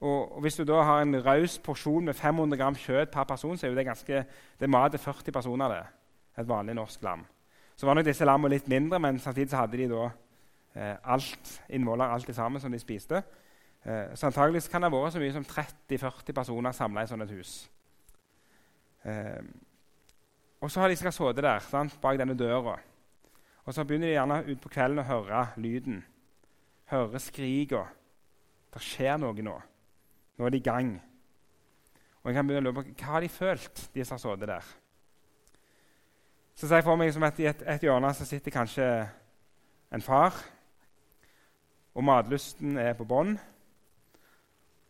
Og, 0.00 0.40
Hvis 0.40 0.56
du 0.56 0.64
da 0.64 0.82
har 0.82 1.02
en 1.02 1.24
raus 1.24 1.58
porsjon 1.58 2.04
med 2.04 2.14
500 2.14 2.58
gram 2.60 2.74
kjøtt 2.74 3.10
per 3.10 3.24
person, 3.24 3.56
så 3.56 3.66
er 3.66 3.74
det 3.74 3.86
ganske, 3.86 4.24
det 4.58 4.66
er 4.66 4.70
mat 4.70 4.92
til 4.92 5.00
40 5.00 5.32
personer. 5.32 5.68
det, 5.68 5.86
Et 6.38 6.48
vanlig 6.48 6.74
norsk 6.74 7.02
lam. 7.02 7.26
Så 7.76 7.86
var 7.86 7.94
nok 7.94 8.04
disse 8.04 8.24
lammene 8.24 8.54
litt 8.54 8.68
mindre, 8.68 8.98
men 8.98 9.18
samtidig 9.18 9.50
så 9.50 9.56
hadde 9.56 9.76
de 9.76 9.88
da 9.88 10.10
eh, 10.74 10.96
alt 11.04 11.62
innvoller 11.68 12.04
alt 12.04 12.26
det 12.26 12.34
sammen 12.34 12.60
som 12.60 12.72
de 12.72 12.78
spiste. 12.78 13.22
Eh, 13.84 14.14
så 14.14 14.26
antagelig 14.26 14.68
kan 14.70 14.82
det 14.82 14.90
ha 14.90 14.96
vært 14.96 15.12
så 15.12 15.18
mye 15.18 15.32
som 15.32 15.44
30-40 15.44 16.32
personer 16.32 16.72
samla 16.72 17.02
i 17.02 17.06
sånn 17.06 17.22
et 17.22 17.30
hus. 17.30 17.68
Eh, 19.06 19.42
og 20.60 20.70
så 20.70 20.82
har 20.82 20.90
de 20.90 20.96
sittet 20.98 21.42
der 21.44 21.62
sant, 21.62 21.98
bak 22.02 22.18
denne 22.18 22.34
døra. 22.34 22.78
Og 23.66 23.74
så 23.74 23.84
begynner 23.84 24.08
de 24.08 24.14
gjerne 24.14 24.42
utpå 24.52 24.70
kvelden 24.72 25.02
å 25.02 25.06
høre 25.06 25.42
lyden. 25.62 26.00
Høre 26.90 27.20
skrika. 27.22 27.84
Det 28.74 28.82
skjer 28.82 29.18
noe 29.18 29.42
nå. 29.42 29.56
Nå 30.36 30.46
er 30.46 30.54
de 30.54 30.60
i 30.60 30.64
gang. 30.64 30.96
Og 32.22 32.30
jeg 32.30 32.36
kan 32.36 32.46
begynne 32.46 32.64
å 32.64 32.72
lure 32.72 32.82
på, 32.82 32.94
Hva 32.98 33.16
har 33.16 33.22
de 33.22 33.30
følt, 33.30 33.88
de 33.94 34.04
som 34.04 34.16
har 34.16 34.22
sittet 34.22 34.50
der? 34.50 34.74
Så 36.56 36.66
ser 36.66 36.80
jeg 36.80 36.86
for 36.86 36.96
meg 36.96 37.12
som 37.12 37.26
at 37.26 37.38
i 37.38 37.46
et, 37.50 37.62
et 37.68 37.82
hjørne 37.84 38.10
så 38.16 38.24
sitter 38.24 38.54
kanskje 38.54 38.86
en 39.92 40.02
far. 40.02 40.38
Og 41.94 42.04
matlysten 42.04 42.78
er 42.80 42.96
på 42.96 43.06
bånn. 43.08 43.36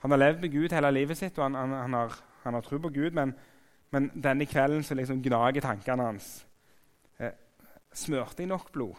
Han 0.05 0.15
har 0.15 0.21
levd 0.21 0.45
med 0.45 0.53
Gud 0.53 0.73
hele 0.73 0.93
livet 0.95 1.19
sitt, 1.19 1.39
og 1.39 1.49
han, 1.49 1.59
han, 1.59 1.75
han 1.81 1.97
har, 1.97 2.17
han 2.45 2.55
har 2.55 2.65
tro 2.65 2.79
på 2.79 2.93
Gud, 2.95 3.17
men 3.17 3.35
men 3.95 4.09
denne 4.15 4.49
kvelden 4.49 4.83
så 4.85 4.97
liksom 4.99 5.23
gnager 5.25 5.65
tankene 5.65 6.09
hans. 6.09 6.31
Eh, 7.19 7.35
smørte 7.95 8.43
jeg 8.43 8.51
nok 8.51 8.73
blod? 8.75 8.99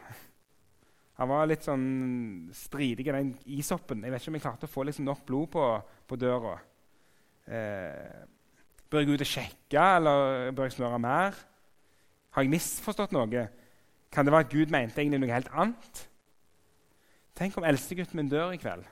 Han 1.18 1.32
var 1.32 1.48
litt 1.50 1.66
sånn 1.66 1.86
stridig 2.54 3.08
i 3.08 3.14
den 3.14 3.34
isoppen. 3.58 4.04
Jeg 4.06 4.14
vet 4.14 4.22
ikke 4.22 4.32
om 4.32 4.38
jeg 4.38 4.46
klarte 4.46 4.70
å 4.70 4.72
få 4.72 4.86
liksom 4.86 5.08
nok 5.08 5.24
blod 5.26 5.50
på, 5.56 5.64
på 6.08 6.20
døra. 6.22 6.56
Eh, 7.50 8.26
bør 8.88 9.02
jeg 9.02 9.10
gå 9.10 9.16
ut 9.18 9.24
og 9.26 9.32
sjekke, 9.32 9.86
eller 9.98 10.52
bør 10.56 10.70
jeg 10.70 10.78
smøre 10.78 11.00
mer? 11.02 11.40
Har 12.36 12.46
jeg 12.46 12.54
misforstått 12.54 13.16
noe? 13.18 13.48
Kan 14.14 14.28
det 14.28 14.34
være 14.36 14.46
at 14.46 14.54
Gud 14.54 14.72
mente 14.72 15.02
egentlig 15.02 15.24
noe 15.24 15.34
helt 15.34 15.50
annet? 15.52 16.04
Tenk 17.38 17.58
om 17.58 17.66
eldstegutten 17.68 18.18
min 18.18 18.30
dør 18.30 18.54
i 18.54 18.62
kveld. 18.62 18.86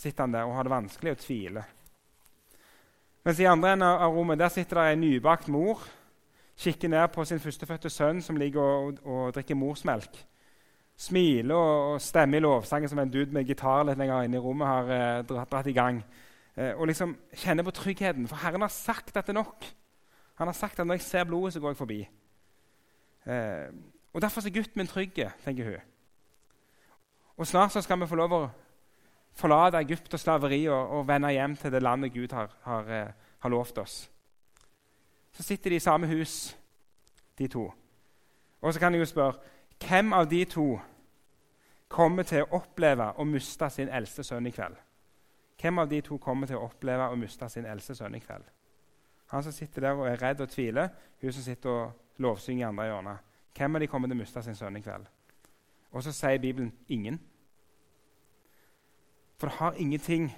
Sitter 0.00 0.24
han 0.24 0.34
der 0.34 0.48
og 0.48 0.56
har 0.56 0.66
det 0.66 0.72
vanskelig 0.72 1.14
og 1.14 1.20
tviler. 1.20 1.68
Mens 3.24 3.40
i 3.40 3.44
andre 3.44 3.72
enden 3.74 3.88
av 3.88 4.14
rommet 4.14 4.38
der 4.40 4.48
sitter 4.48 4.80
det 4.80 4.92
en 4.92 5.02
nybakt 5.04 5.48
mor. 5.52 5.82
Kikker 6.60 6.88
ned 6.88 7.08
på 7.12 7.24
sin 7.24 7.40
førstefødte 7.40 7.90
sønn 7.92 8.22
som 8.24 8.36
ligger 8.40 8.60
og, 8.60 9.00
og 9.04 9.34
drikker 9.36 9.58
morsmelk. 9.58 10.16
Smiler 11.00 11.56
og, 11.56 11.92
og 11.94 12.00
stemmer 12.04 12.40
i 12.40 12.44
lovsangen 12.44 12.88
som 12.88 13.00
en 13.00 13.12
dude 13.12 13.32
med 13.32 13.48
gitar 13.48 13.84
litt 13.88 14.00
lenger 14.00 14.26
inne 14.26 14.36
i 14.36 14.42
rommet 14.44 14.68
har 14.68 14.90
eh, 14.96 15.20
dratt, 15.28 15.68
i 15.68 15.76
gang. 15.76 16.02
Eh, 16.56 16.72
og 16.74 16.88
liksom 16.88 17.14
kjenner 17.42 17.64
på 17.64 17.76
tryggheten, 17.76 18.28
for 18.28 18.40
Herren 18.40 18.64
har 18.64 18.72
sagt 18.72 19.16
at 19.16 19.28
det 19.28 19.32
er 19.32 19.40
nok. 19.40 19.68
Han 20.40 20.48
har 20.48 20.56
sagt 20.56 20.80
at 20.80 20.86
når 20.86 21.00
jeg 21.00 21.06
ser 21.08 21.28
blodet, 21.28 21.54
så 21.54 21.60
går 21.60 21.72
jeg 21.72 21.80
forbi. 21.80 22.00
Eh, 23.28 23.68
og 24.12 24.20
Derfor 24.20 24.44
er 24.44 24.56
gutten 24.56 24.80
min 24.80 24.88
trygg, 24.88 25.20
tenker 25.44 25.64
hun. 25.64 25.88
Og 27.36 27.46
snart 27.46 27.72
så 27.72 27.80
skal 27.80 28.00
vi 28.00 28.08
få 28.08 28.20
lov 28.20 28.36
å 28.36 28.42
forlate 29.40 29.80
Egypt 29.80 30.14
og 30.14 30.20
slaveri 30.20 30.60
og, 30.68 30.98
og, 30.98 31.06
vende 31.08 31.32
hjem 31.32 31.56
til 31.56 31.72
det 31.72 31.82
landet 31.82 32.12
Gud 32.14 32.32
har, 32.36 32.52
har, 32.62 32.92
eh, 32.92 33.12
har 33.40 33.52
lovt 33.52 33.78
oss. 33.78 34.10
Så 35.32 35.42
sitter 35.42 35.70
de 35.70 35.76
i 35.76 35.82
samme 35.82 36.06
hus, 36.10 36.56
de 37.38 37.48
to. 37.48 37.70
Og 38.60 38.74
så 38.74 38.80
kan 38.80 38.94
jeg 38.94 39.00
jo 39.00 39.08
spørre 39.08 39.38
hvem 39.80 40.12
av 40.12 40.28
de 40.28 40.44
to 40.44 40.68
kommer 41.88 42.22
til 42.28 42.44
å 42.44 42.60
oppleve 42.60 43.12
å 43.16 43.24
miste 43.24 43.70
sin 43.72 43.88
eldste 43.88 44.24
sønn 44.26 44.46
i 44.46 44.54
kveld? 44.54 44.76
Hvem 45.60 45.78
av 45.78 45.88
de 45.88 46.00
to 46.04 46.18
kommer 46.18 46.48
til 46.48 46.56
å 46.56 46.66
oppleve 46.68 47.08
å 47.10 47.16
miste 47.18 47.48
sin 47.48 47.66
eldste 47.68 47.96
sønn 47.96 48.14
i 48.16 48.20
kveld? 48.20 48.44
Han 49.30 49.42
som 49.42 49.52
sitter 49.52 49.86
der 49.86 49.98
og 49.98 50.08
er 50.08 50.20
redd 50.20 50.40
og 50.40 50.50
tviler, 50.50 50.88
hun 51.20 51.32
som 51.32 51.42
sitter 51.42 51.70
og 51.70 52.22
lovsynger 52.22 52.64
i 52.64 52.68
andre 52.68 52.86
hjørnet. 52.88 53.26
Hvem 53.56 53.76
av 53.76 53.82
de 53.82 53.88
kommer 53.90 54.08
til 54.08 54.16
å 54.16 54.20
miste 54.20 54.42
sin 54.42 54.56
sønn 54.58 54.78
i 54.78 54.82
kveld? 54.84 55.06
Og 55.90 56.02
så 56.02 56.12
sier 56.14 56.38
Bibelen 56.42 56.72
ingen. 56.88 57.18
For 59.40 59.48
det 59.48 59.56
har 59.56 59.72
ingenting 59.72 60.36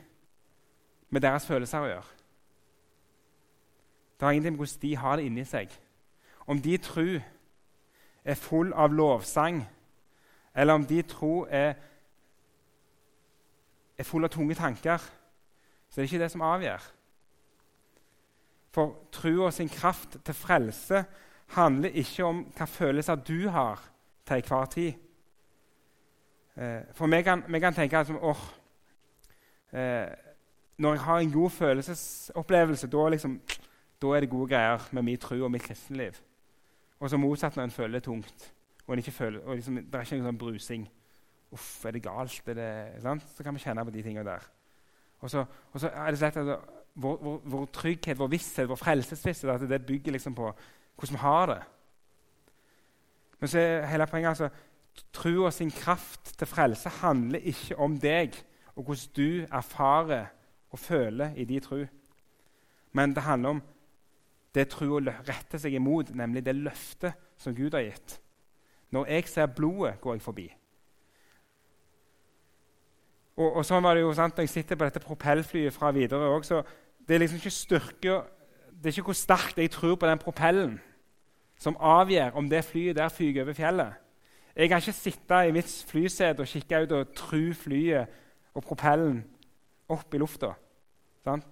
med 1.10 1.20
deres 1.20 1.46
følelser 1.46 1.82
å 1.82 1.88
gjøre. 1.90 2.10
Det 4.14 4.26
har 4.26 4.36
ingenting 4.36 4.54
med 4.54 4.60
hvordan 4.62 4.82
de 4.82 4.92
har 4.96 5.16
det 5.18 5.24
inni 5.26 5.44
seg. 5.44 5.72
Om 6.46 6.60
de 6.62 6.76
tro 6.78 7.06
er 8.22 8.38
full 8.38 8.70
av 8.78 8.94
lovsang, 8.94 9.58
eller 10.54 10.78
om 10.78 10.86
de 10.86 11.00
tro 11.02 11.32
er, 11.50 11.74
er 13.98 14.06
full 14.06 14.22
av 14.22 14.30
tunge 14.30 14.54
tanker, 14.54 15.02
så 15.90 15.98
er 15.98 16.04
det 16.04 16.12
ikke 16.12 16.22
det 16.22 16.30
som 16.36 16.46
avgjør. 16.46 16.88
For 18.70 18.94
trua 19.12 19.50
sin 19.50 19.68
kraft 19.68 20.20
til 20.22 20.34
frelse 20.34 21.04
handler 21.58 21.90
ikke 21.90 22.24
om 22.24 22.46
hva 22.54 22.70
følelser 22.70 23.18
du 23.26 23.48
har 23.50 23.82
til 24.22 24.38
enhver 24.38 24.74
tid. 24.78 24.92
Eh, 26.56 26.82
for 26.94 27.10
vi 27.10 27.22
kan, 27.26 27.42
vi 27.48 27.60
kan 27.60 27.74
tenke 27.74 27.98
at 27.98 28.10
oh, 28.22 28.50
eh, 29.72 30.08
Når 30.78 30.94
jeg 30.94 31.00
har 31.00 31.18
en 31.18 31.32
god 31.32 31.50
følelsesopplevelse, 31.50 32.88
da, 32.88 33.08
liksom, 33.08 33.40
da 34.02 34.06
er 34.16 34.20
det 34.20 34.30
gode 34.30 34.48
greier 34.54 34.88
med 34.92 35.02
min 35.02 35.18
tro 35.18 35.36
og 35.44 35.50
mitt 35.50 35.62
kristenliv. 35.62 36.18
Og 37.00 37.10
så 37.10 37.16
motsatt 37.16 37.56
når 37.56 37.64
en 37.64 37.74
føler 37.74 37.98
det 37.98 38.02
tungt. 38.02 38.52
Og, 38.86 38.98
føler, 39.04 39.40
og 39.40 39.54
liksom, 39.54 39.76
det 39.76 39.94
er 39.94 40.06
ikke 40.06 40.16
noen 40.18 40.30
sånn 40.30 40.38
brusing. 40.38 40.88
Uff, 41.52 41.84
er 41.86 41.94
det 41.94 42.02
galt? 42.02 42.48
Er 42.48 42.58
det, 42.58 43.22
så 43.36 43.44
kan 43.44 43.54
vi 43.54 43.62
kjenne 43.62 43.84
på 43.84 43.94
de 43.94 44.02
tingene 44.02 44.24
der. 44.26 44.46
Og 45.22 45.30
så, 45.30 45.44
og 45.72 45.80
så 45.80 45.90
er 45.92 46.10
det 46.10 46.18
slett 46.18 46.36
at 46.40 46.48
vår, 46.94 47.18
vår, 47.22 47.38
vår, 47.44 47.66
trygghet, 47.72 48.18
vår 48.18 48.30
visshet, 48.32 48.68
vår 48.68 48.80
frelsesvisshet 48.80 49.50
at 49.52 49.68
det 49.70 49.84
bygger 49.86 50.16
liksom 50.16 50.34
på 50.34 50.50
hvordan 50.50 51.16
vi 51.16 51.22
har 51.22 51.46
det. 51.52 51.60
Men 53.40 53.50
så 53.50 53.58
er 53.58 53.86
hele 53.90 54.06
poenget 54.06 54.34
altså, 54.34 54.68
Troa 55.12 55.48
sin 55.50 55.70
kraft 55.72 56.34
til 56.36 56.46
frelse 56.46 56.90
handler 57.00 57.40
ikke 57.48 57.78
om 57.80 57.94
deg 57.96 58.34
og 58.76 58.84
hvordan 58.84 59.12
du 59.16 59.46
erfarer 59.52 60.26
og 60.70 60.78
føler 60.78 61.34
i 61.36 61.44
din 61.44 61.60
tro. 61.60 61.84
Men 62.92 63.14
det 63.14 63.22
handler 63.22 63.48
om 63.48 63.62
det 64.54 64.68
trua 64.68 65.00
retter 65.28 65.58
seg 65.58 65.74
imot, 65.74 66.14
nemlig 66.14 66.44
det 66.44 66.56
løftet 66.56 67.16
som 67.40 67.54
Gud 67.56 67.72
har 67.74 67.86
gitt. 67.86 68.18
Når 68.92 69.06
jeg 69.08 69.28
ser 69.28 69.46
blodet, 69.46 70.00
går 70.00 70.14
jeg 70.14 70.22
forbi. 70.22 70.46
Og, 73.36 73.48
og 73.56 73.64
sånn 73.64 73.84
var 73.84 73.96
det 73.96 74.04
jo 74.04 74.12
sant, 74.12 74.36
Når 74.36 74.44
jeg 74.44 74.52
sitter 74.52 74.76
på 74.76 74.84
dette 74.84 75.00
propellflyet 75.00 75.72
fra 75.72 75.90
Widerøe 75.92 76.34
òg, 76.36 76.44
så 76.44 76.60
det 77.08 77.14
er 77.14 77.22
liksom 77.22 77.40
ikke 77.40 77.50
styrke 77.50 78.16
Det 78.68 78.90
er 78.90 78.92
ikke 78.92 79.08
hvor 79.08 79.16
sterkt 79.16 79.58
jeg 79.58 79.70
tror 79.70 79.94
på 79.96 80.06
den 80.06 80.18
propellen 80.18 80.80
som 81.62 81.76
avgjør 81.78 82.34
om 82.34 82.48
det 82.50 82.64
flyet 82.66 82.96
der 82.96 83.08
fyker 83.08 83.44
over 83.44 83.54
fjellet. 83.54 83.92
Jeg 84.56 84.68
kan 84.68 84.80
ikke 84.82 84.92
sitte 84.92 85.36
i 85.46 85.52
mitt 85.54 85.70
flysete 85.88 86.42
og 86.42 86.50
kikke 86.50 86.80
ut 86.82 86.92
og 86.96 87.12
tro 87.14 87.42
flyet 87.54 88.10
og 88.54 88.64
propellen 88.64 89.22
opp 89.92 90.14
i 90.14 90.20
lufta. 90.20 90.52
Den, 91.26 91.42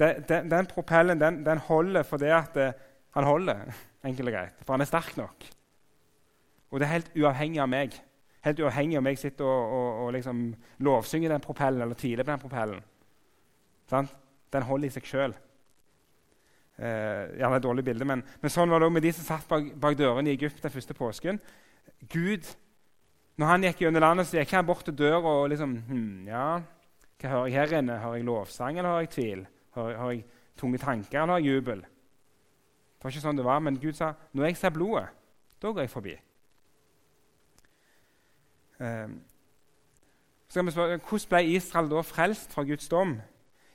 den, 0.00 0.50
den, 0.50 0.68
propellen 0.70 1.20
den, 1.20 1.42
den 1.46 1.62
holder 1.66 2.06
fordi 2.06 2.30
at 2.34 2.56
eh, 2.56 2.76
han 3.16 3.26
holder, 3.26 3.66
enkelt 4.06 4.30
og 4.30 4.36
greit. 4.36 4.62
For 4.64 4.74
han 4.74 4.84
er 4.84 4.90
sterk 4.90 5.16
nok. 5.20 5.50
Og 6.70 6.80
det 6.80 6.86
er 6.86 6.94
helt 6.94 7.12
uavhengig 7.18 7.60
av 7.60 7.68
meg. 7.70 7.94
Helt 8.46 8.62
uavhengig 8.62 8.98
om 8.98 9.10
jeg 9.10 9.18
sitter 9.20 9.44
og, 9.44 9.74
og, 9.76 9.88
og 10.04 10.12
liksom 10.16 10.42
lovsynger 10.86 11.34
den 11.34 11.44
propellen 11.44 11.82
eller 11.82 11.98
tviler 11.98 12.24
på 12.24 12.32
den 12.32 12.42
propellen. 12.42 12.82
Sant? 13.90 14.14
Den 14.50 14.66
holder 14.66 14.88
i 14.88 14.94
seg 14.94 15.06
sjøl. 15.06 15.34
Eh, 16.80 17.24
gjerne 17.36 17.58
et 17.58 17.64
dårlig 17.66 17.84
bilde, 17.84 18.06
men, 18.08 18.22
men, 18.40 18.52
sånn 18.52 18.70
var 18.72 18.80
det 18.80 18.86
òg 18.88 18.94
med 18.94 19.04
de 19.04 19.10
som 19.12 19.26
satt 19.26 19.48
bak, 19.50 19.66
bak 19.82 19.98
dørene 19.98 20.30
i 20.30 20.38
Egypt 20.38 20.62
den 20.64 20.72
første 20.72 20.94
påsken. 20.96 21.40
Gud, 22.08 22.46
når 23.40 23.48
han 23.48 23.64
gikk 23.64 23.78
gjennom 23.86 24.04
landet, 24.04 24.28
så 24.28 24.36
gikk 24.36 24.52
han 24.52 24.66
bort 24.68 24.84
til 24.84 24.96
døra 24.98 25.20
og 25.24 25.46
liksom 25.52 25.78
hm, 25.86 26.28
ja, 26.28 26.44
Hva 27.20 27.30
hører 27.32 27.46
jeg 27.48 27.56
her 27.56 27.78
inne? 27.78 27.96
Hører 28.02 28.18
jeg 28.18 28.26
lovsang, 28.28 28.78
eller 28.78 28.90
hører 28.90 29.06
jeg 29.06 29.12
tvil? 29.14 29.46
Hører, 29.76 29.96
hører 29.96 30.12
jeg 30.12 30.24
tunge 30.60 30.80
tanker, 30.82 31.22
eller 31.22 31.38
hører 31.38 31.46
jeg 31.46 31.54
jubel? 31.54 31.80
Det 33.00 33.06
var 33.06 33.14
ikke 33.14 33.24
sånn 33.24 33.40
det 33.40 33.46
var, 33.46 33.62
men 33.64 33.80
Gud 33.80 33.96
sa 33.96 34.12
når 34.36 34.50
jeg 34.50 34.60
ser 34.60 34.74
blodet, 34.76 35.06
da 35.60 35.72
går 35.72 35.86
jeg 35.86 35.92
forbi. 35.92 36.14
Um, 38.80 39.18
så 40.48 40.60
kan 40.60 40.68
vi 40.68 40.74
spørre, 40.76 41.00
Hvordan 41.00 41.28
ble 41.32 41.42
Israel 41.54 41.90
da 41.90 42.04
frelst 42.04 42.52
fra 42.52 42.64
Guds 42.68 42.88
dom? 42.92 43.18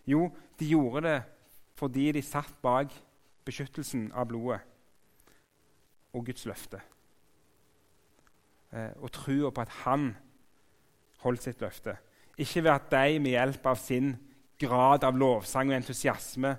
Jo, 0.06 0.28
de 0.60 0.70
gjorde 0.70 1.08
det 1.08 1.20
fordi 1.76 2.12
de 2.16 2.22
satt 2.24 2.54
bak 2.64 2.94
beskyttelsen 3.46 4.12
av 4.16 4.30
blodet 4.30 4.62
og 6.16 6.26
Guds 6.26 6.46
løfte. 6.48 6.80
Eh, 8.76 8.92
og 9.00 9.12
trua 9.16 9.52
på 9.56 9.64
at 9.64 9.74
han 9.86 10.10
holdt 11.24 11.46
sitt 11.48 11.62
løfte. 11.64 11.96
Ikke 12.38 12.64
ved 12.66 12.74
at 12.74 12.90
de 12.92 13.20
med 13.24 13.32
hjelp 13.32 13.68
av 13.72 13.80
sin 13.80 14.16
grad 14.60 15.06
av 15.08 15.16
lovsang 15.18 15.72
og 15.72 15.78
entusiasme 15.78 16.52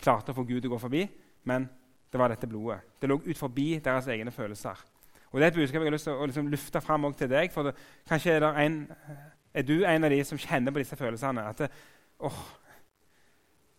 klarte 0.00 0.32
å 0.32 0.38
få 0.38 0.44
Gud 0.48 0.60
til 0.60 0.70
å 0.70 0.74
gå 0.74 0.80
forbi, 0.82 1.04
men 1.46 1.68
det 2.10 2.18
var 2.18 2.32
dette 2.32 2.48
blodet. 2.50 2.80
Det 2.98 3.08
lå 3.10 3.20
ut 3.22 3.38
forbi 3.38 3.68
deres 3.84 4.08
egne 4.10 4.32
følelser. 4.34 4.82
Og 5.30 5.38
Det 5.38 5.46
er 5.46 5.52
et 5.52 5.58
budskap 5.60 5.84
jeg 5.84 5.86
har 5.86 5.94
lyst 5.94 6.08
til 6.08 6.18
å 6.18 6.26
liksom 6.26 6.48
lufte 6.50 6.80
fram 6.82 7.12
til 7.14 7.30
deg. 7.30 7.52
for 7.52 7.62
det, 7.62 7.74
Kanskje 8.08 8.32
er, 8.32 8.42
en, 8.42 8.90
er, 9.54 9.62
du 9.62 9.84
en 9.84 10.04
av 10.04 10.10
de 10.10 10.24
som 10.24 10.38
kjenner 10.38 10.72
på 10.72 10.82
disse 10.82 10.96
følelsene. 10.96 11.44
At 11.46 11.58
det, 11.58 11.70
åh, 12.18 12.40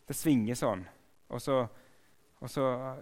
det 0.07 0.15
svinger 0.15 0.55
sånn. 0.55 0.85
Og 1.29 1.41
så, 1.41 1.67
og 2.39 2.49
så 2.49 2.95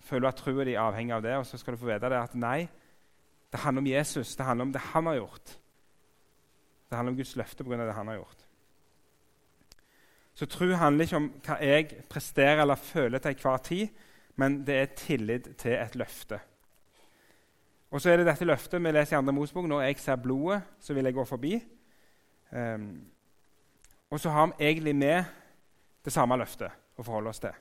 føler 0.00 0.20
du 0.20 0.28
at 0.28 0.40
troa 0.40 0.64
di 0.64 0.72
er 0.72 0.80
avhengig 0.80 1.12
av 1.12 1.22
det, 1.22 1.36
og 1.36 1.46
så 1.46 1.60
skal 1.60 1.76
du 1.76 1.80
få 1.82 1.90
vite 1.92 2.08
det 2.08 2.22
at 2.22 2.34
nei, 2.34 2.68
det 3.50 3.60
handler 3.60 3.82
om 3.82 3.86
Jesus. 3.86 4.36
Det 4.36 4.44
handler 4.44 4.64
om 4.64 4.72
det 4.72 4.82
han 4.92 5.06
har 5.06 5.14
gjort. 5.14 5.56
Det 6.88 6.96
handler 6.96 7.12
om 7.12 7.16
Guds 7.16 7.36
løfte 7.36 7.64
pga. 7.64 7.86
det 7.86 7.92
han 7.92 8.08
har 8.08 8.14
gjort. 8.14 8.46
Så 10.34 10.46
tro 10.46 10.66
handler 10.72 11.04
ikke 11.04 11.16
om 11.16 11.32
hva 11.44 11.56
jeg 11.60 12.04
presterer 12.08 12.62
eller 12.62 12.74
føler 12.74 13.18
til 13.18 13.34
enhver 13.34 13.56
tid, 13.56 13.88
men 14.36 14.62
det 14.66 14.74
er 14.74 14.94
tillit 14.96 15.48
til 15.58 15.72
et 15.72 15.94
løfte. 15.94 16.38
Og 17.90 18.00
så 18.00 18.10
er 18.10 18.16
det 18.16 18.26
dette 18.26 18.46
løftet 18.46 18.82
vi 18.82 18.92
leser 18.92 19.16
i 19.16 19.18
andre 19.18 19.32
Mosebok. 19.32 19.66
Når 19.66 19.82
jeg 19.82 19.98
ser 19.98 20.16
blodet, 20.16 20.62
så 20.80 20.94
vil 20.94 21.04
jeg 21.04 21.14
gå 21.14 21.24
forbi. 21.24 21.64
Um, 22.50 23.06
og 24.10 24.20
så 24.20 24.30
har 24.30 24.46
vi 24.46 24.64
egentlig 24.64 24.96
med 24.96 25.24
det 26.04 26.12
samme 26.12 26.38
løftet 26.38 26.70
å 26.98 27.02
forholde 27.02 27.30
oss 27.30 27.42
til. 27.42 27.54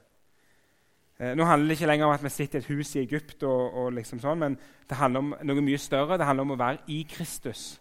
Eh, 1.19 1.35
nå 1.35 1.43
handler 1.43 1.67
det 1.67 1.79
ikke 1.79 1.89
lenger 1.89 2.05
om 2.07 2.13
at 2.15 2.23
vi 2.23 2.29
sitter 2.31 2.59
i 2.59 2.63
et 2.63 2.69
hus 2.71 2.95
i 2.95 3.03
Egypt, 3.03 3.43
og, 3.43 3.73
og 3.73 3.91
liksom 3.93 4.21
sånn, 4.23 4.39
men 4.39 4.55
det 4.89 4.97
handler 4.97 5.25
om 5.25 5.33
noe 5.43 5.63
mye 5.65 5.81
større. 5.81 6.17
Det 6.17 6.27
handler 6.27 6.47
om 6.47 6.55
å 6.55 6.59
være 6.61 6.85
i 6.95 7.01
Kristus. 7.11 7.73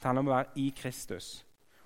Det 0.00 0.08
handler 0.08 0.26
om 0.26 0.32
å 0.32 0.34
være 0.34 0.58
i 0.58 0.72
Kristus. 0.76 1.30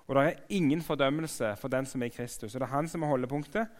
Og 0.07 0.15
det 0.15 0.23
er 0.23 0.41
ingen 0.57 0.81
fordømmelse 0.85 1.55
for 1.61 1.73
den 1.73 1.85
som 1.89 2.01
er 2.01 2.09
i 2.09 2.15
Kristus. 2.15 2.55
Og 2.55 2.59
det 2.59 2.67
er 2.67 2.73
han 2.73 2.89
som 2.89 3.03
er 3.03 3.13
holdepunktet. 3.13 3.79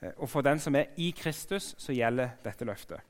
Eh, 0.00 0.16
og 0.16 0.28
for 0.32 0.44
den 0.44 0.60
som 0.60 0.76
er 0.76 0.92
i 0.96 1.12
Kristus, 1.16 1.74
så 1.78 1.92
gjelder 1.92 2.36
dette 2.44 2.64
løftet. 2.64 3.00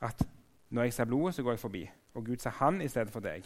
At 0.00 0.24
når 0.70 0.88
jeg 0.88 0.92
ser 0.92 1.08
blodet, 1.10 1.34
så 1.34 1.42
går 1.42 1.56
jeg 1.56 1.64
forbi. 1.66 1.84
Og 2.14 2.24
Gud 2.24 2.40
ser 2.40 2.56
han 2.60 2.80
i 2.80 2.88
stedet 2.88 3.12
for 3.12 3.24
deg. 3.24 3.44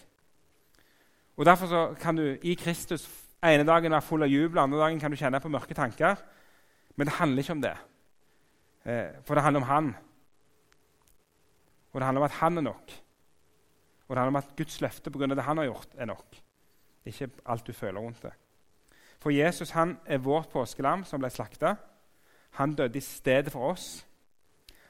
Og 1.36 1.46
Derfor 1.46 1.66
så 1.66 1.86
kan 1.98 2.16
du 2.16 2.36
i 2.42 2.54
Kristus 2.54 3.08
ene 3.42 3.66
dagen 3.66 3.92
være 3.92 4.06
full 4.06 4.22
av 4.22 4.28
jubel, 4.28 4.58
andre 4.58 4.78
dagen 4.78 5.00
kan 5.00 5.10
du 5.10 5.16
kjenne 5.16 5.40
på 5.40 5.50
mørke 5.50 5.74
tanker. 5.74 6.20
Men 6.96 7.06
det 7.06 7.14
handler 7.18 7.42
ikke 7.42 7.52
om 7.52 7.62
det. 7.62 7.76
Eh, 8.84 9.22
for 9.24 9.34
det 9.34 9.44
handler 9.44 9.60
om 9.60 9.68
Han. 9.68 9.94
Og 11.92 12.00
det 12.00 12.06
handler 12.06 12.20
om 12.20 12.30
at 12.30 12.38
Han 12.40 12.58
er 12.58 12.62
nok. 12.62 12.92
Og 14.08 14.16
det 14.16 14.20
handler 14.20 14.38
om 14.38 14.44
at 14.44 14.56
Guds 14.56 14.80
løfte 14.80 15.10
av 15.14 15.28
det 15.28 15.42
han 15.42 15.56
har 15.56 15.64
gjort, 15.64 15.88
er 15.96 16.04
nok. 16.04 16.36
Ikke 17.04 17.30
alt 17.46 17.66
du 17.66 17.72
føler 17.72 18.00
rundt 18.00 18.22
det. 18.22 18.32
For 19.18 19.30
Jesus 19.30 19.70
han 19.70 19.98
er 20.04 20.18
vårt 20.18 20.50
påskelam 20.52 21.04
som 21.04 21.20
ble 21.20 21.30
slakta. 21.30 21.76
Han 22.58 22.74
døde 22.74 22.98
i 22.98 23.00
stedet 23.00 23.52
for 23.52 23.70
oss. 23.70 24.06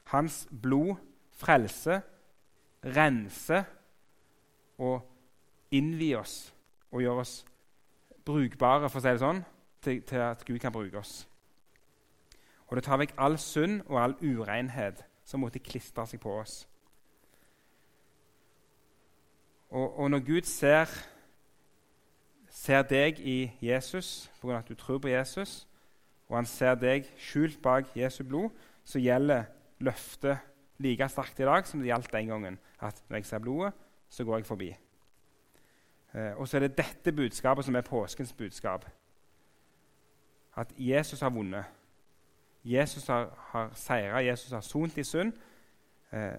Hans 0.05 0.49
blod 0.63 0.97
frelser, 1.39 2.01
renser 2.85 3.63
og 4.79 5.07
innvier 5.71 6.19
oss 6.19 6.55
og 6.91 7.03
gjør 7.03 7.23
oss 7.23 7.45
brukbare 8.25 8.91
for 8.91 8.99
å 8.99 9.05
si 9.05 9.13
det 9.13 9.23
sånn, 9.23 9.45
til, 9.83 10.03
til 10.03 10.25
at 10.25 10.43
Gud 10.45 10.59
kan 10.59 10.75
bruke 10.75 10.99
oss. 10.99 11.29
Og 12.73 12.77
det 12.77 12.87
tar 12.87 12.97
vekk 12.97 13.11
all 13.21 13.35
synd 13.37 13.83
og 13.85 13.99
all 14.01 14.15
urenhet 14.25 15.03
som 15.29 15.43
måtte 15.45 15.61
klistre 15.61 16.07
seg 16.09 16.23
på 16.23 16.31
oss. 16.41 16.63
Og, 19.69 19.99
og 20.01 20.09
når 20.15 20.23
Gud 20.25 20.49
ser, 20.49 20.89
ser 22.49 22.87
deg 22.89 23.21
i 23.21 23.51
Jesus 23.61 24.31
pga. 24.41 24.63
at 24.63 24.71
du 24.71 24.75
tror 24.75 25.03
på 25.05 25.13
Jesus, 25.13 25.67
og 26.31 26.39
han 26.39 26.49
ser 26.49 26.79
deg 26.81 27.13
skjult 27.21 27.61
bak 27.61 27.93
Jesu 27.97 28.25
blod, 28.25 28.49
så 28.85 29.05
gjelder 29.05 29.45
løftet 29.85 30.41
like 30.81 31.11
sterkt 31.13 31.45
i 31.45 31.51
dag 31.51 31.69
som 31.69 31.85
det 31.85 31.93
gjaldt 31.93 32.13
den 32.13 32.33
gangen. 32.33 32.59
At 32.81 33.05
når 33.09 33.17
jeg 33.21 33.27
ser 33.27 33.45
blodet, 33.45 33.75
så 34.09 34.25
går 34.25 34.37
jeg 34.41 34.49
forbi. 34.49 34.71
Eh, 36.15 36.33
og 36.41 36.49
så 36.49 36.57
er 36.57 36.67
det 36.71 36.79
dette 36.81 37.13
budskapet 37.13 37.69
som 37.69 37.77
er 37.77 37.85
påskens 37.85 38.33
budskap. 38.33 38.89
At 40.57 40.73
Jesus 40.79 41.21
har 41.21 41.37
vunnet. 41.37 41.82
Jesus 42.65 43.07
har, 43.07 43.33
har 43.53 43.73
seira, 43.75 44.23
Jesus 44.23 44.53
har 44.53 44.61
sont 44.61 44.99
i 44.99 45.05
synd. 45.05 45.33
Eh, 46.13 46.39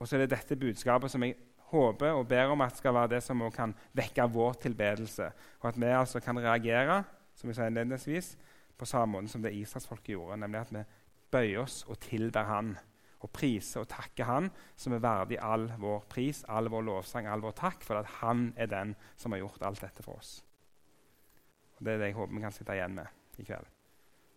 og 0.00 0.08
så 0.08 0.16
er 0.16 0.24
det 0.24 0.32
dette 0.34 0.58
budskapet 0.58 1.12
som 1.12 1.22
jeg 1.22 1.36
håper 1.70 2.16
og 2.16 2.26
ber 2.28 2.50
om 2.50 2.64
at 2.64 2.78
skal 2.78 2.94
være 2.96 3.14
det 3.14 3.22
som 3.22 3.42
kan 3.54 3.74
vekke 3.94 4.26
vår 4.32 4.58
tilbedelse. 4.66 5.30
Og 5.60 5.68
at 5.70 5.80
vi 5.80 5.86
altså 5.94 6.20
kan 6.20 6.38
reagere 6.38 7.02
som 7.34 7.48
jeg 7.48 7.56
sa 7.56 7.68
innledningsvis, 7.68 8.36
på 8.76 8.88
samme 8.88 9.12
måte 9.12 9.32
som 9.32 9.42
det 9.44 9.54
israelsfolket 9.54 10.14
gjorde. 10.14 10.40
Nemlig 10.40 10.60
at 10.60 10.72
vi 10.74 10.84
bøyer 11.30 11.62
oss 11.62 11.84
og 11.88 12.00
tilber 12.00 12.48
Han. 12.48 12.76
Og 13.20 13.30
priser 13.30 13.82
og 13.82 13.90
takker 13.92 14.24
Han 14.24 14.48
som 14.80 14.94
er 14.96 15.02
verdig 15.04 15.38
all 15.44 15.68
vår 15.78 16.06
pris, 16.08 16.44
all 16.48 16.70
vår 16.72 16.86
lovsang, 16.88 17.28
all 17.28 17.44
vår 17.44 17.52
takk, 17.52 17.84
for 17.84 18.00
at 18.00 18.08
Han 18.22 18.54
er 18.56 18.66
den 18.66 18.94
som 19.16 19.32
har 19.32 19.44
gjort 19.44 19.62
alt 19.68 19.84
dette 19.84 20.02
for 20.02 20.16
oss. 20.16 20.40
Og 21.78 21.84
Det 21.84 21.92
er 21.92 21.98
det 21.98 22.10
jeg 22.10 22.16
håper 22.16 22.34
vi 22.34 22.40
kan 22.40 22.56
sitte 22.56 22.72
igjen 22.76 22.96
med 22.96 23.38
i 23.38 23.44
kveld 23.44 23.79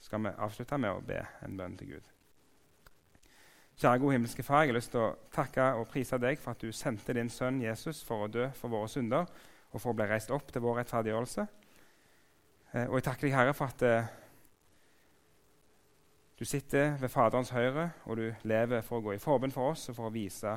skal 0.04 0.24
vi 0.26 0.34
avslutte 0.36 0.78
med 0.78 0.92
å 0.92 1.04
be 1.06 1.22
en 1.46 1.56
bønn 1.58 1.78
til 1.80 1.96
Gud. 1.96 2.10
Kjære 3.80 4.00
gode 4.04 4.18
himmelske 4.18 4.44
Far, 4.46 4.66
jeg 4.66 4.74
har 4.74 4.78
lyst 4.78 4.92
til 4.94 5.02
å 5.02 5.14
takke 5.34 5.72
og 5.80 5.88
prise 5.90 6.20
deg 6.22 6.38
for 6.42 6.54
at 6.54 6.62
du 6.62 6.76
sendte 6.76 7.16
din 7.18 7.32
sønn 7.32 7.62
Jesus 7.64 8.04
for 8.06 8.26
å 8.26 8.32
dø 8.32 8.50
for 8.58 8.70
våre 8.74 8.92
synder 8.92 9.32
og 9.72 9.80
for 9.82 9.94
å 9.94 9.98
bli 9.98 10.06
reist 10.12 10.30
opp 10.36 10.52
til 10.54 10.62
vår 10.62 10.84
rettferdiggjørelse. 10.84 11.46
Eh, 12.74 12.86
og 12.86 13.00
jeg 13.00 13.08
takker 13.08 13.28
deg, 13.28 13.38
Herre, 13.38 13.56
for 13.58 13.74
at 13.74 13.86
eh, 13.88 14.12
du 16.38 16.46
sitter 16.46 16.94
ved 17.02 17.10
Faderens 17.10 17.54
høyre, 17.56 17.90
og 18.06 18.20
du 18.20 18.28
lever 18.50 18.86
for 18.86 19.00
å 19.00 19.08
gå 19.08 19.16
i 19.16 19.24
forbund 19.24 19.56
for 19.56 19.74
oss 19.74 19.88
og 19.90 19.98
for 19.98 20.10
å 20.10 20.14
vise 20.14 20.54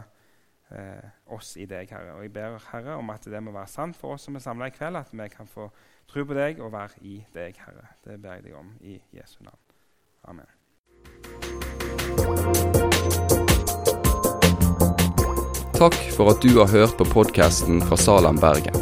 eh, 0.70 1.10
oss 1.34 1.56
i 1.56 1.66
deg, 1.66 1.90
Herre. 1.90 2.16
Og 2.16 2.26
jeg 2.26 2.32
ber, 2.32 2.58
Herre, 2.72 2.96
om 2.96 3.10
at 3.14 3.26
det 3.30 3.42
må 3.42 3.54
være 3.54 3.70
sant 3.70 3.98
for 3.98 4.16
oss 4.16 4.26
som 4.26 4.38
er 4.38 4.44
samla 4.44 4.70
i 4.70 4.74
kveld, 4.74 4.96
at 4.96 5.12
vi 5.12 5.28
kan 5.32 5.50
få 5.50 5.70
Tro 6.06 6.22
på 6.22 6.36
deg 6.38 6.60
og 6.62 6.70
være 6.70 7.00
i 7.02 7.16
deg, 7.34 7.56
Herre. 7.58 7.88
Det 8.06 8.20
ber 8.22 8.36
jeg 8.38 8.44
deg 8.46 8.58
om 8.58 8.68
i 8.86 9.00
Jesu 9.16 9.40
navn. 9.42 9.58
Amen. 10.30 10.46
Takk 15.76 15.96
for 16.16 16.30
at 16.32 16.40
du 16.40 16.54
har 16.56 16.70
hørt 16.70 16.94
på 16.96 17.08
podkasten 17.10 17.82
fra 17.84 17.98
Salem, 18.00 18.38
Bergen. 18.40 18.78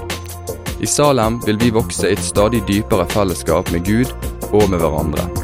I 0.84 0.86
Salem 0.86 1.40
vil 1.46 1.58
vi 1.62 1.72
vokse 1.74 2.10
i 2.10 2.14
et 2.14 2.22
stadig 2.22 2.60
dypere 2.68 3.08
fellesskap 3.10 3.72
med 3.72 3.88
Gud 3.88 4.12
og 4.52 4.68
med 4.70 4.78
hverandre. 4.84 5.43